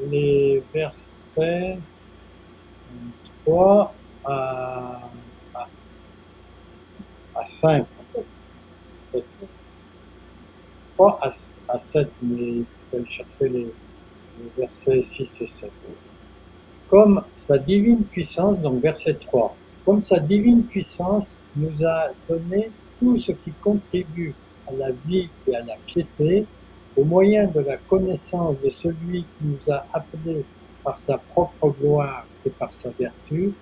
[0.00, 1.78] les versets
[3.44, 5.10] 3 à,
[5.54, 5.68] à,
[7.34, 7.82] à 5.
[7.82, 8.24] en fait.
[9.12, 9.24] Sept.
[10.96, 11.28] 3 à,
[11.68, 13.72] à 7, mais il faut chercher les
[14.56, 15.70] versets 6 et 7.
[16.88, 22.70] Comme sa divine puissance, donc verset 3, comme sa divine puissance nous a donné
[23.00, 24.34] tout ce qui contribue
[24.68, 26.46] à la vie et à la piété,
[26.96, 30.44] au moyen de la connaissance de celui qui nous a appelés
[30.84, 33.52] par sa propre gloire et par sa vertu,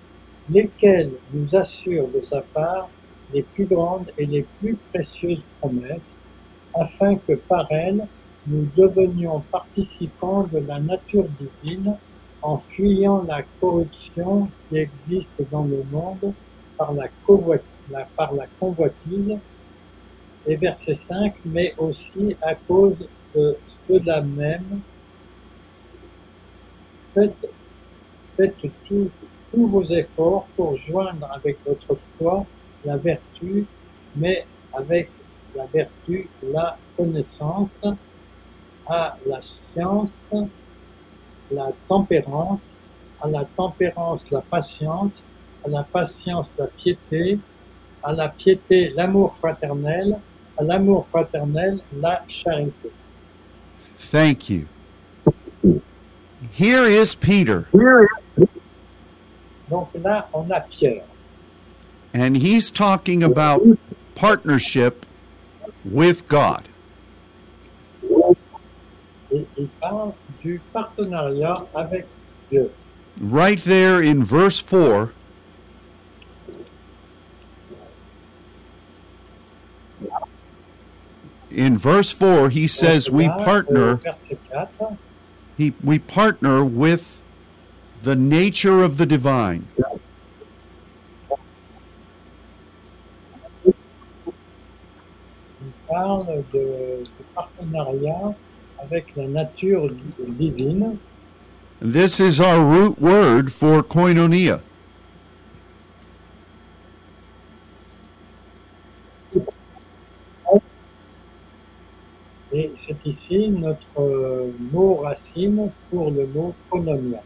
[0.49, 2.89] lesquels nous assurent de sa part
[3.33, 6.23] les plus grandes et les plus précieuses promesses,
[6.73, 8.05] afin que par elles
[8.47, 11.95] nous devenions participants de la nature divine
[12.41, 16.33] en fuyant la corruption qui existe dans le monde
[16.77, 17.07] par la,
[18.59, 19.37] convoitise.
[20.47, 24.81] Et verset 5, mais aussi à cause de cela même,
[27.13, 27.49] faites,
[28.37, 28.55] faites
[28.87, 32.45] tous vos efforts pour joindre avec votre foi
[32.85, 33.65] la vertu,
[34.15, 35.09] mais avec
[35.55, 37.81] la vertu la connaissance,
[38.87, 40.31] à la science
[41.51, 42.81] la tempérance,
[43.19, 45.29] à la tempérance la patience,
[45.65, 47.39] à la patience la piété,
[48.03, 50.17] à la piété l'amour fraternel,
[50.57, 52.91] à l'amour fraternel la charité.
[54.01, 54.67] Thank you.
[56.51, 57.67] Here is Peter,
[59.69, 61.03] Donc là, on a Pierre.
[62.13, 63.61] and he's talking about
[64.15, 65.05] partnership
[65.85, 66.67] with God.
[69.31, 72.05] Et il parle du partenariat avec
[72.49, 72.69] Dieu.
[73.21, 75.13] Right there in verse 4,
[81.51, 83.99] in verse 4, he says we partner
[85.57, 87.21] he, we partner with
[88.03, 89.67] the nature of the divine.
[95.91, 98.33] parle de, de partenariat
[98.81, 99.87] avec la nature
[100.39, 100.97] divine.
[101.81, 104.61] This is our root word for koinonia.
[112.53, 117.21] Et c'est ici notre euh, mot racine pour le mot koinonia.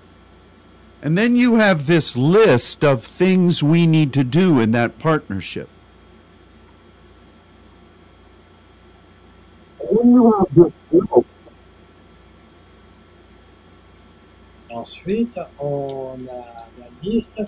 [1.03, 5.69] And then you have this list of things we need to do in that partnership.
[14.69, 17.41] Ensuite, on a la liste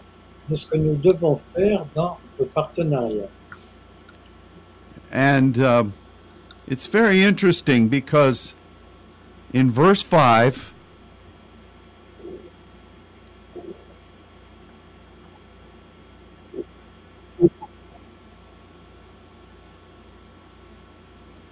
[0.49, 3.30] de ce que nous devons faire dans ce partenariat.
[5.11, 5.86] And uh,
[6.68, 8.55] it's very interesting because
[9.53, 10.74] in verse 5,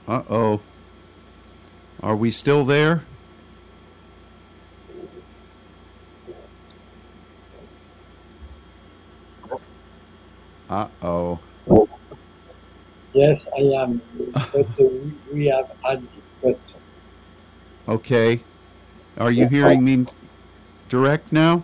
[0.08, 0.62] uh oh.
[2.04, 3.04] Are we still there?
[10.70, 11.40] Uh oh.
[13.16, 14.02] Yes, I am,
[14.52, 14.84] but uh,
[15.34, 16.10] we, have added,
[16.44, 16.60] but
[17.88, 18.42] Okay.
[19.18, 20.06] Are you hearing me
[20.90, 21.64] direct now?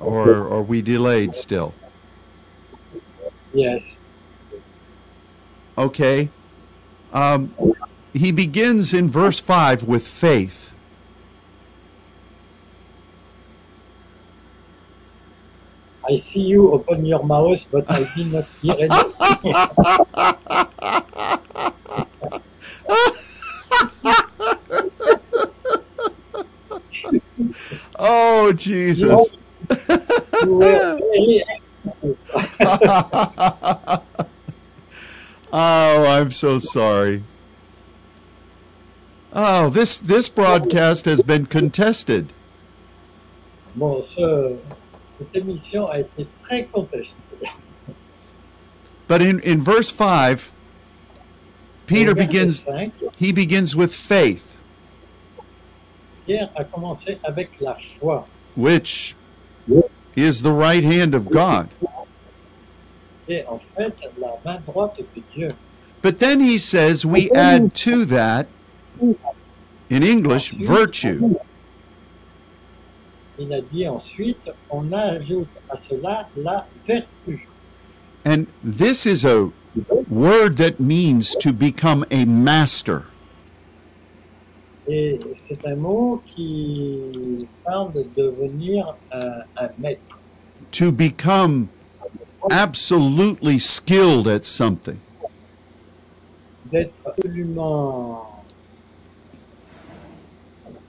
[0.00, 1.74] Or are we delayed still?
[3.52, 3.98] yes,
[5.76, 6.30] Okay.
[7.12, 7.54] Um,
[8.12, 10.59] he begins in verse 5 with faith.
[16.10, 19.54] I see you open your mouth, but I did not hear anything.
[28.02, 29.32] Oh, Jesus.
[30.42, 31.44] you were very
[31.84, 32.16] expensive.
[35.52, 37.22] oh, I'm so sorry.
[39.32, 42.32] Oh, this this broadcast has been contested.
[43.76, 44.02] Bon,
[45.32, 47.20] Cette émission a été très contestée.
[49.06, 50.50] But in, in verse 5,
[51.86, 54.56] Peter begins 5, he begins with faith,
[56.26, 58.26] Pierre a commencé avec la foi,
[58.56, 59.16] which
[60.16, 61.68] is the right hand of God.
[63.28, 65.48] et en fait la main droite de Dieu.
[66.02, 68.46] But then he says we add to that,
[69.00, 71.36] in English, virtue.
[73.40, 77.48] Il a dit ensuite, on ajoute à cela la vertu.
[78.26, 79.50] And this is a
[80.10, 83.06] word that means to become a master.
[84.86, 90.20] Et c'est un mot qui parle de devenir un, un maître,
[90.72, 91.68] to become
[92.50, 94.98] absolutely skilled at something.
[96.70, 98.44] d'être absolument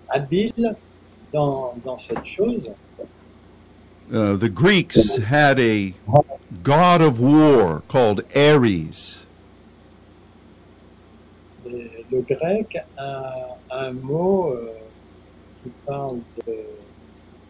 [0.10, 0.76] habile
[1.32, 2.70] dans, dans cette chose.
[4.12, 5.94] Uh, the Greeks had a
[6.64, 9.26] god of war called Ares,
[11.66, 14.68] Et le grec a un mot euh,
[15.64, 16.54] qui parle de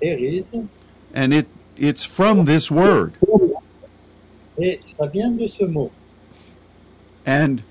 [0.03, 0.51] Éris,
[1.15, 3.13] and it, it's from this word.
[4.59, 5.91] et ça vient de ce mot.
[7.25, 7.63] And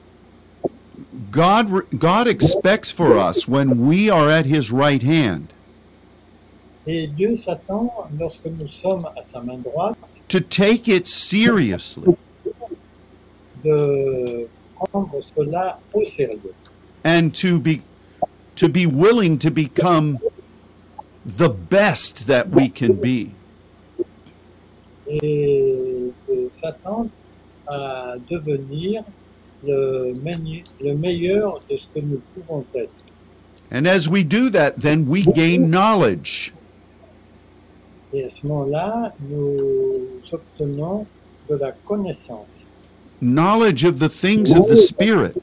[1.31, 5.53] God, God expects for us when we are at his right hand
[6.93, 12.17] Et Dieu s'attend, lorsque nous sommes à sa main droite, to take it seriously
[13.65, 16.53] de prendre cela au sérieux
[17.05, 17.81] and to be,
[18.57, 20.19] to be willing to become
[21.25, 23.35] the best that we can be.
[25.07, 27.11] et de s'attendre
[27.69, 29.05] à devenir
[29.65, 30.13] le,
[30.81, 32.97] le meilleur de ce que nous pouvons être.
[33.71, 36.53] And as we do that, then we gain knowledge.
[38.13, 39.93] Et à ce moment-là, nous
[40.33, 41.07] obtenons
[41.49, 42.67] de la connaissance,
[43.21, 45.35] knowledge of the things of the Spirit,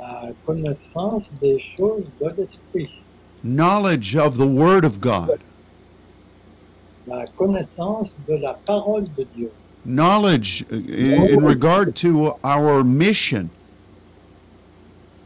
[0.00, 2.92] la connaissance des choses de l'esprit,
[3.44, 5.38] knowledge of the Word of God,
[7.06, 9.52] la connaissance de la parole de Dieu,
[9.84, 13.50] knowledge uh, in in regard to our mission,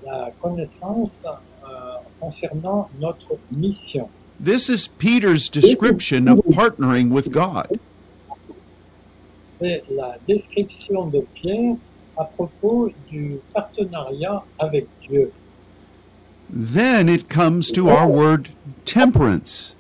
[0.05, 4.11] la connaissance euh, concernant notre mission.
[4.39, 7.81] This is Peter's description of partnering with God.
[9.59, 11.77] C'est la description de Pierre
[12.19, 15.33] à propos du partenariat avec Dieu.
[16.51, 18.51] Then it comes to our word
[18.85, 19.75] temperance,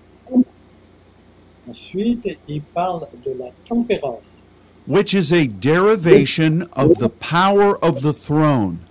[1.69, 4.43] Ensuite, il parle de la tempérance,
[4.87, 8.86] which is a derivation of the power of the throne.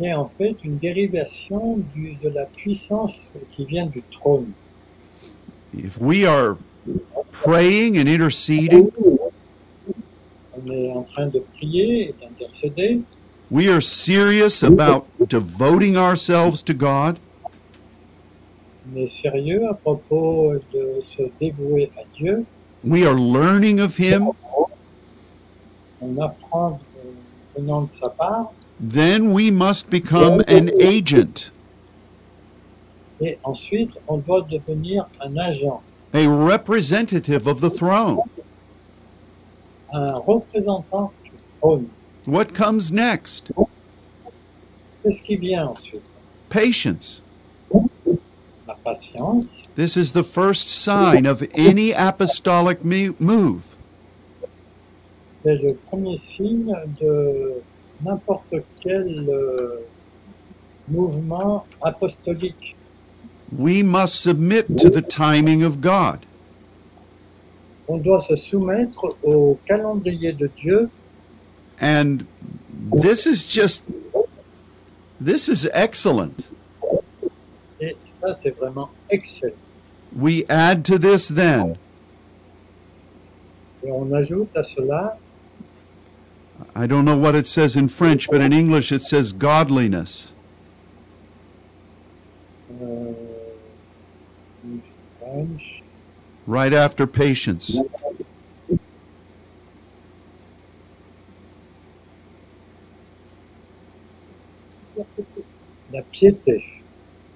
[0.00, 4.50] Est en fait une dérivation du- de la puissance qui vient du trône.
[5.76, 6.56] If we are
[7.32, 8.90] praying and interceding,
[10.56, 13.00] On est en train de prier et d'intercéder,
[13.50, 17.18] we are serious about devoting ourselves to God.
[18.92, 22.44] on est sérieux à propos de se dévouer à Dieu,
[22.84, 24.28] We are learning of Him.
[26.00, 31.50] on apprend euh, venant de sa part, then we must become an agent,
[33.20, 35.80] et ensuite on doit devenir un agent,
[36.12, 38.18] a representative of the throne.
[39.92, 41.88] un représentant du trône.
[42.26, 43.52] What comes next?
[45.02, 46.02] Qu'est-ce qui vient ensuite
[46.48, 47.20] Patience.
[48.66, 53.76] La patience, This is the first sign of any apostolic move.
[55.44, 57.62] c'est le premier signe de
[58.04, 59.80] n'importe quel euh,
[60.88, 62.76] mouvement apostolique.
[63.56, 66.18] We must submit to the timing of God.
[67.88, 70.88] On doit se soumettre au calendrier de Dieu
[71.80, 72.24] And
[73.02, 73.84] this is just,
[75.20, 76.48] this is excellent.
[77.80, 79.52] et ça c'est vraiment excellent.
[80.16, 81.76] We add to this then,
[83.84, 85.18] Et on ajoute à cela,
[86.74, 90.32] I don't know what it says in French, but in English it says godliness.
[96.46, 97.78] right after patience.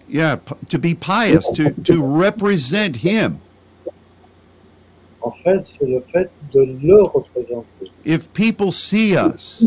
[0.09, 3.41] Yeah, to be pious, to, to represent Him.
[5.23, 7.87] En fait, c'est le fait de le représenter.
[8.05, 9.67] If people see us,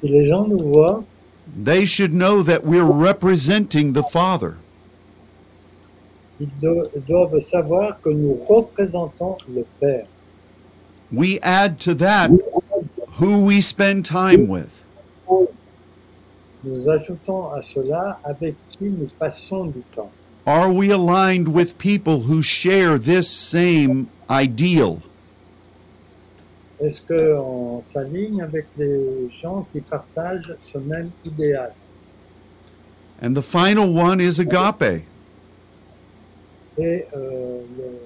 [0.00, 1.02] Si les gens nous voient,
[1.64, 4.54] they should know that we're representing the Father.
[6.40, 10.04] ils do- doivent savoir que nous représentons le Père.
[11.10, 12.30] We add to that
[13.18, 14.84] who we spend time with.
[16.64, 20.10] Nous ajoutons à cela avec qui nous passons du temps.
[20.48, 25.02] Are we aligned with people who share this same ideal?
[26.80, 31.74] Est-ce qu'on s'aligne avec les gens qui partagent ce même idéal
[33.20, 35.02] And the final one is agape.
[36.78, 37.98] Et euh, le,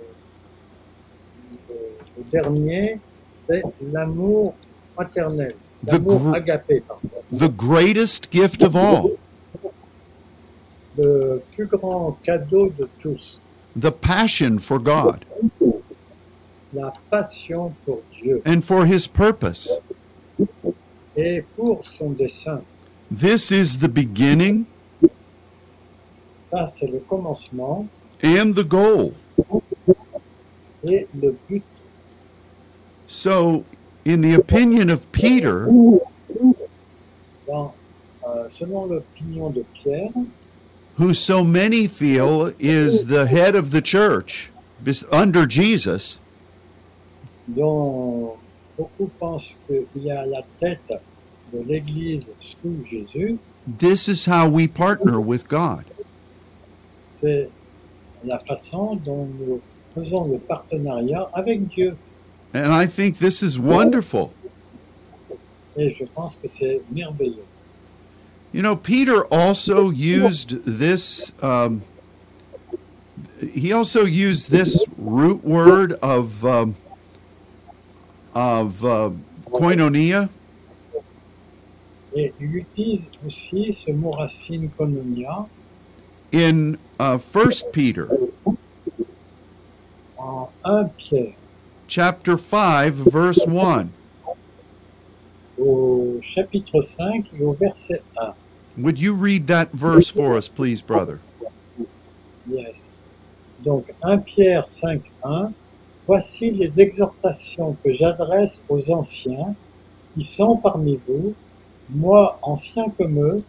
[1.68, 1.74] le-
[2.16, 2.99] le dernier,
[3.47, 3.62] c'est
[3.93, 4.55] l'amour
[4.97, 5.55] fraternel,
[5.86, 7.09] The l'amour gr- agapé, pardon.
[7.30, 9.11] the greatest gift of all,
[10.99, 13.40] le plus grand cadeau de tous,
[13.78, 15.24] the passion for God
[16.74, 19.78] la passion pour Dieu and for His purpose.
[21.16, 22.62] et pour son dessein.
[23.11, 24.64] This is the beginning
[26.51, 27.86] Ça, c'est le commencement
[28.22, 29.12] and the goal.
[30.84, 31.62] et le but.
[33.07, 33.64] So,
[34.07, 35.66] in the opinion of Peter,
[37.47, 37.74] Dans,
[38.26, 40.11] euh, selon l'opinion de Pierre,
[40.97, 44.51] who so many feel is the head of the church
[45.11, 46.18] under Jesus,
[47.49, 48.36] dont
[48.76, 51.01] beaucoup pensent qu'il y a la tête
[51.53, 53.38] de l'Église sous Jésus,
[53.78, 55.84] this is how we partner with God.
[57.22, 57.49] c'est
[58.24, 59.61] la façon dont nous
[59.95, 61.97] faisons le partenariat avec Dieu.
[62.55, 64.30] And I think this is wonderful.
[65.76, 67.45] Et je pense que c'est merveilleux.
[68.53, 71.32] You know, Peter also used this.
[71.42, 71.82] Um,
[73.40, 76.76] he also used this root word of um,
[78.34, 79.11] of uh,
[79.46, 80.28] koinonia
[82.14, 85.48] Et il utilise aussi ce mot racine koinonia
[86.30, 88.09] in uh, First Peter
[90.18, 91.34] en 1 Pierre,
[91.88, 93.92] chapter five, verse one.
[95.59, 98.34] au chapitre 5 et au verset 1.
[98.77, 101.20] Would you read that verse for us, please, brother?
[102.47, 102.95] Yes.
[103.64, 105.55] Donc 1 Pierre 5, 1.
[106.07, 109.55] Voici les exhortations que j'adresse aux anciens
[110.14, 111.35] qui sont parmi vous,
[111.89, 113.43] moi ancien comme eux,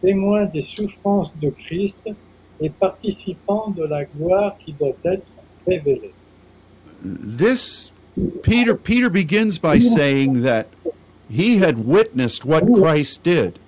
[0.00, 1.98] témoin des souffrances de Christ
[2.60, 5.26] et participant de la gloire qui doit être
[5.66, 6.12] révélée.
[7.02, 7.92] This
[8.42, 10.66] Peter Peter begins by saying that
[11.28, 13.58] he had witnessed what Christ did.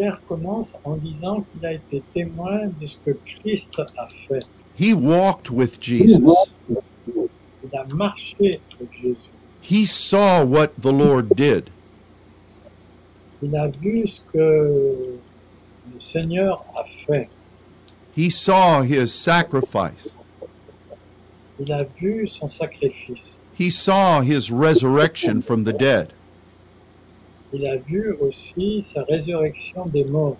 [0.00, 4.48] Pierre commence en disant qu'il a été témoin de ce que Christ a fait.
[4.78, 6.54] He walked with Jesus.
[6.66, 9.30] Il a marché avec Jésus.
[9.60, 11.68] He saw what the Lord did.
[13.42, 15.18] Il a vu ce que
[15.92, 17.28] le Seigneur a fait.
[18.16, 20.16] He saw his sacrifice.
[21.58, 23.38] Il a vu son sacrifice.
[23.52, 26.14] He saw his resurrection from the dead.
[27.52, 30.36] Il a vu aussi sa résurrection des morts.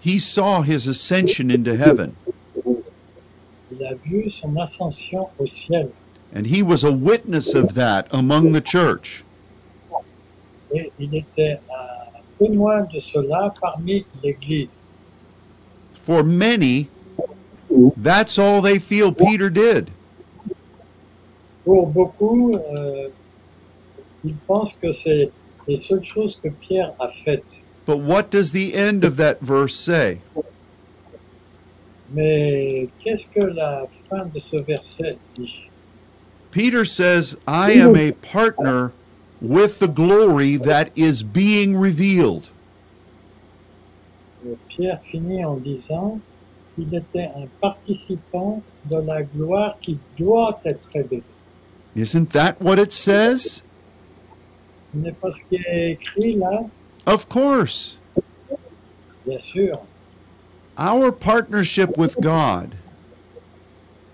[0.00, 2.14] He saw his ascension into heaven.
[3.70, 5.90] Il a vu son ascension au ciel.
[6.34, 9.24] And he was a witness of that among the church.
[10.74, 14.82] Et il était un témoin de cela parmi l'Église.
[15.92, 16.88] For many,
[17.96, 19.90] that's all they feel Peter did.
[21.64, 23.08] Pour beaucoup, euh,
[24.24, 25.30] ils pensent que c'est
[25.68, 27.58] les seules choses que Pierre a faites.
[27.86, 30.20] But what does the end of that verse say?
[32.10, 35.68] Mais qu'est-ce que la fin de ce verset dit?
[36.50, 38.92] Peter says, I am a partner
[39.40, 42.48] with the glory that is being revealed.
[44.68, 46.20] Pierre finit en disant
[46.74, 51.22] qu'il était un participant de la gloire qui doit être révélée.
[51.94, 53.62] Isn't that what it says?
[54.94, 56.62] N'est pas ce qui est écrit là,
[57.06, 57.98] Of course.
[59.26, 59.80] bien sûr.
[60.78, 62.74] Our partnership with God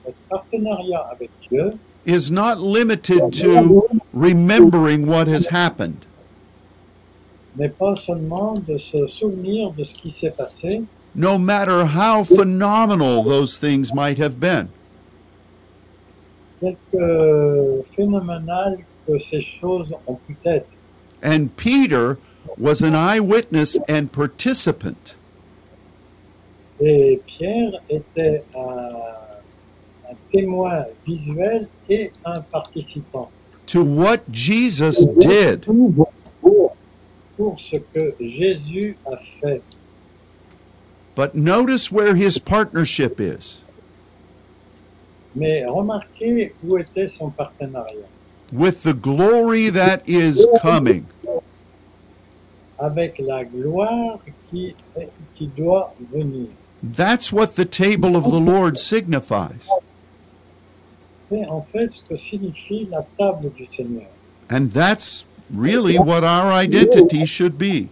[0.04, 6.06] Notre partenariat avec Dieu is not limited to remembering what has happened.
[7.56, 10.82] n'est pas seulement de se souvenir de ce qui s'est passé,
[11.14, 14.68] no matter how phenomenal those things might have been.
[16.60, 20.66] quelque phénoménal que ces choses ont pu être.
[21.22, 22.18] And Peter
[22.58, 25.16] was an eyewitness and participant.
[26.80, 33.30] Et Pierre était un, un témoin visuel et un participant
[33.66, 35.66] to what Jesus did.
[37.36, 39.62] pour ce que Jésus a fait.
[41.16, 43.64] But notice where his partnership is
[45.34, 48.08] Mais remarquez où était son partenariat
[48.54, 51.06] with the glory that is coming.
[52.78, 54.18] avec la gloire
[54.50, 54.74] qui,
[55.34, 56.48] qui doit venir.
[56.82, 59.68] That's what the table of the Lord signifies.
[61.28, 64.10] C'est en fait ce que signifie la table du Seigneur.
[64.50, 67.88] And that's really what our identity should be.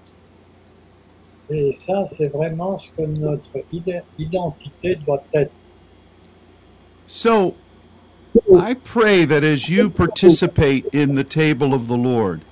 [1.49, 3.51] Et ça, c'est vraiment ce que notre
[4.19, 5.53] identité doit être.
[7.07, 7.55] So
[8.57, 12.43] I pray that as you participate in the table of the Lord,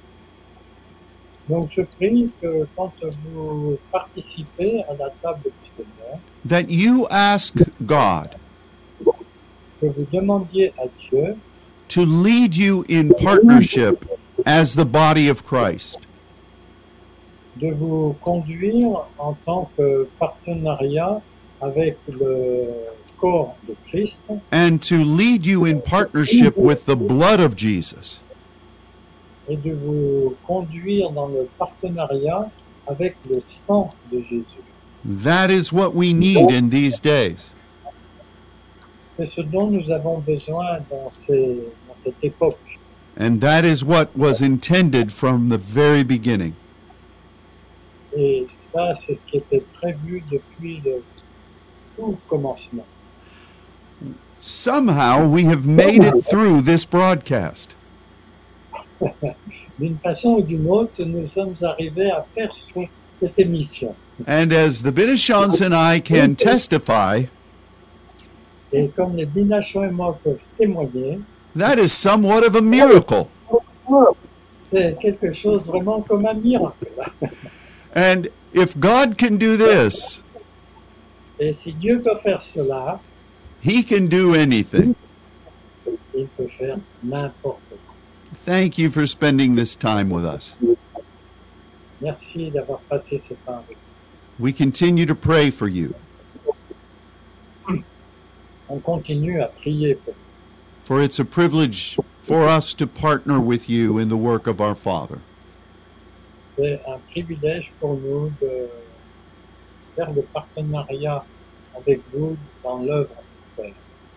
[1.48, 2.92] Donc je prie que quand
[3.24, 8.36] vous participez à la table du Seigneur, that you ask God
[9.80, 11.36] que vous demandiez à Dieu
[11.88, 14.04] to lead you in partnership
[14.46, 15.98] as the body of Christ.
[17.56, 21.20] de vous conduire en tant que partenariat
[21.60, 22.99] avec le Christ
[24.50, 28.20] and to lead you in partnership with the blood of Jesus.
[29.50, 32.48] et de vous conduire dans le partenariat
[32.86, 34.44] avec le sang de Jésus.
[35.04, 37.52] That is what we need in these days.
[39.16, 41.58] C'est ce dont nous avons besoin dans, ces,
[41.88, 42.58] dans cette époque.
[43.18, 46.54] And that is what was intended from the very beginning.
[48.16, 51.02] Et ça, c'est ce qui était prévu depuis le
[51.96, 52.86] tout commencement.
[54.40, 57.74] Somehow we have made it through this broadcast.
[59.78, 62.50] D'une façon ou d'une autre, nous sommes arrivés à faire
[63.12, 63.94] cette émission.
[64.26, 67.28] And as the Bidishans and I can testify,
[68.72, 71.20] Et comme les Binachons et moi peuvent témoigner,
[71.56, 73.26] that is somewhat of a miracle.
[74.72, 76.88] c'est quelque chose vraiment comme un miracle.
[77.94, 80.22] And if God can do this,
[81.38, 83.00] Et si Dieu peut faire cela,
[83.62, 84.96] He can do anything.
[86.14, 87.94] il peut faire n'importe quoi.
[88.44, 90.56] Thank you for spending this time with us.
[92.00, 93.76] Merci d'avoir passé ce temps avec.
[94.38, 95.94] We continue to pray for you,
[98.70, 100.14] On continue à prier pour
[100.84, 104.74] for it's a privilege for us to partner with you in the work of our
[104.74, 105.20] Father.
[106.56, 108.68] C'est un privilège pour nous de
[109.96, 111.24] faire le partenariat
[111.76, 113.19] avec vous dans l'œuvre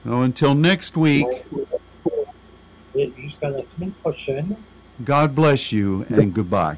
[0.06, 1.28] Now, until next week,
[3.18, 4.56] jusqu'à la semaine prochaine,
[5.04, 6.78] God bless you and goodbye.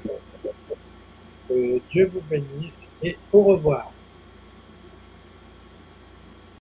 [1.47, 3.91] que Dieu vous bénisse et au revoir.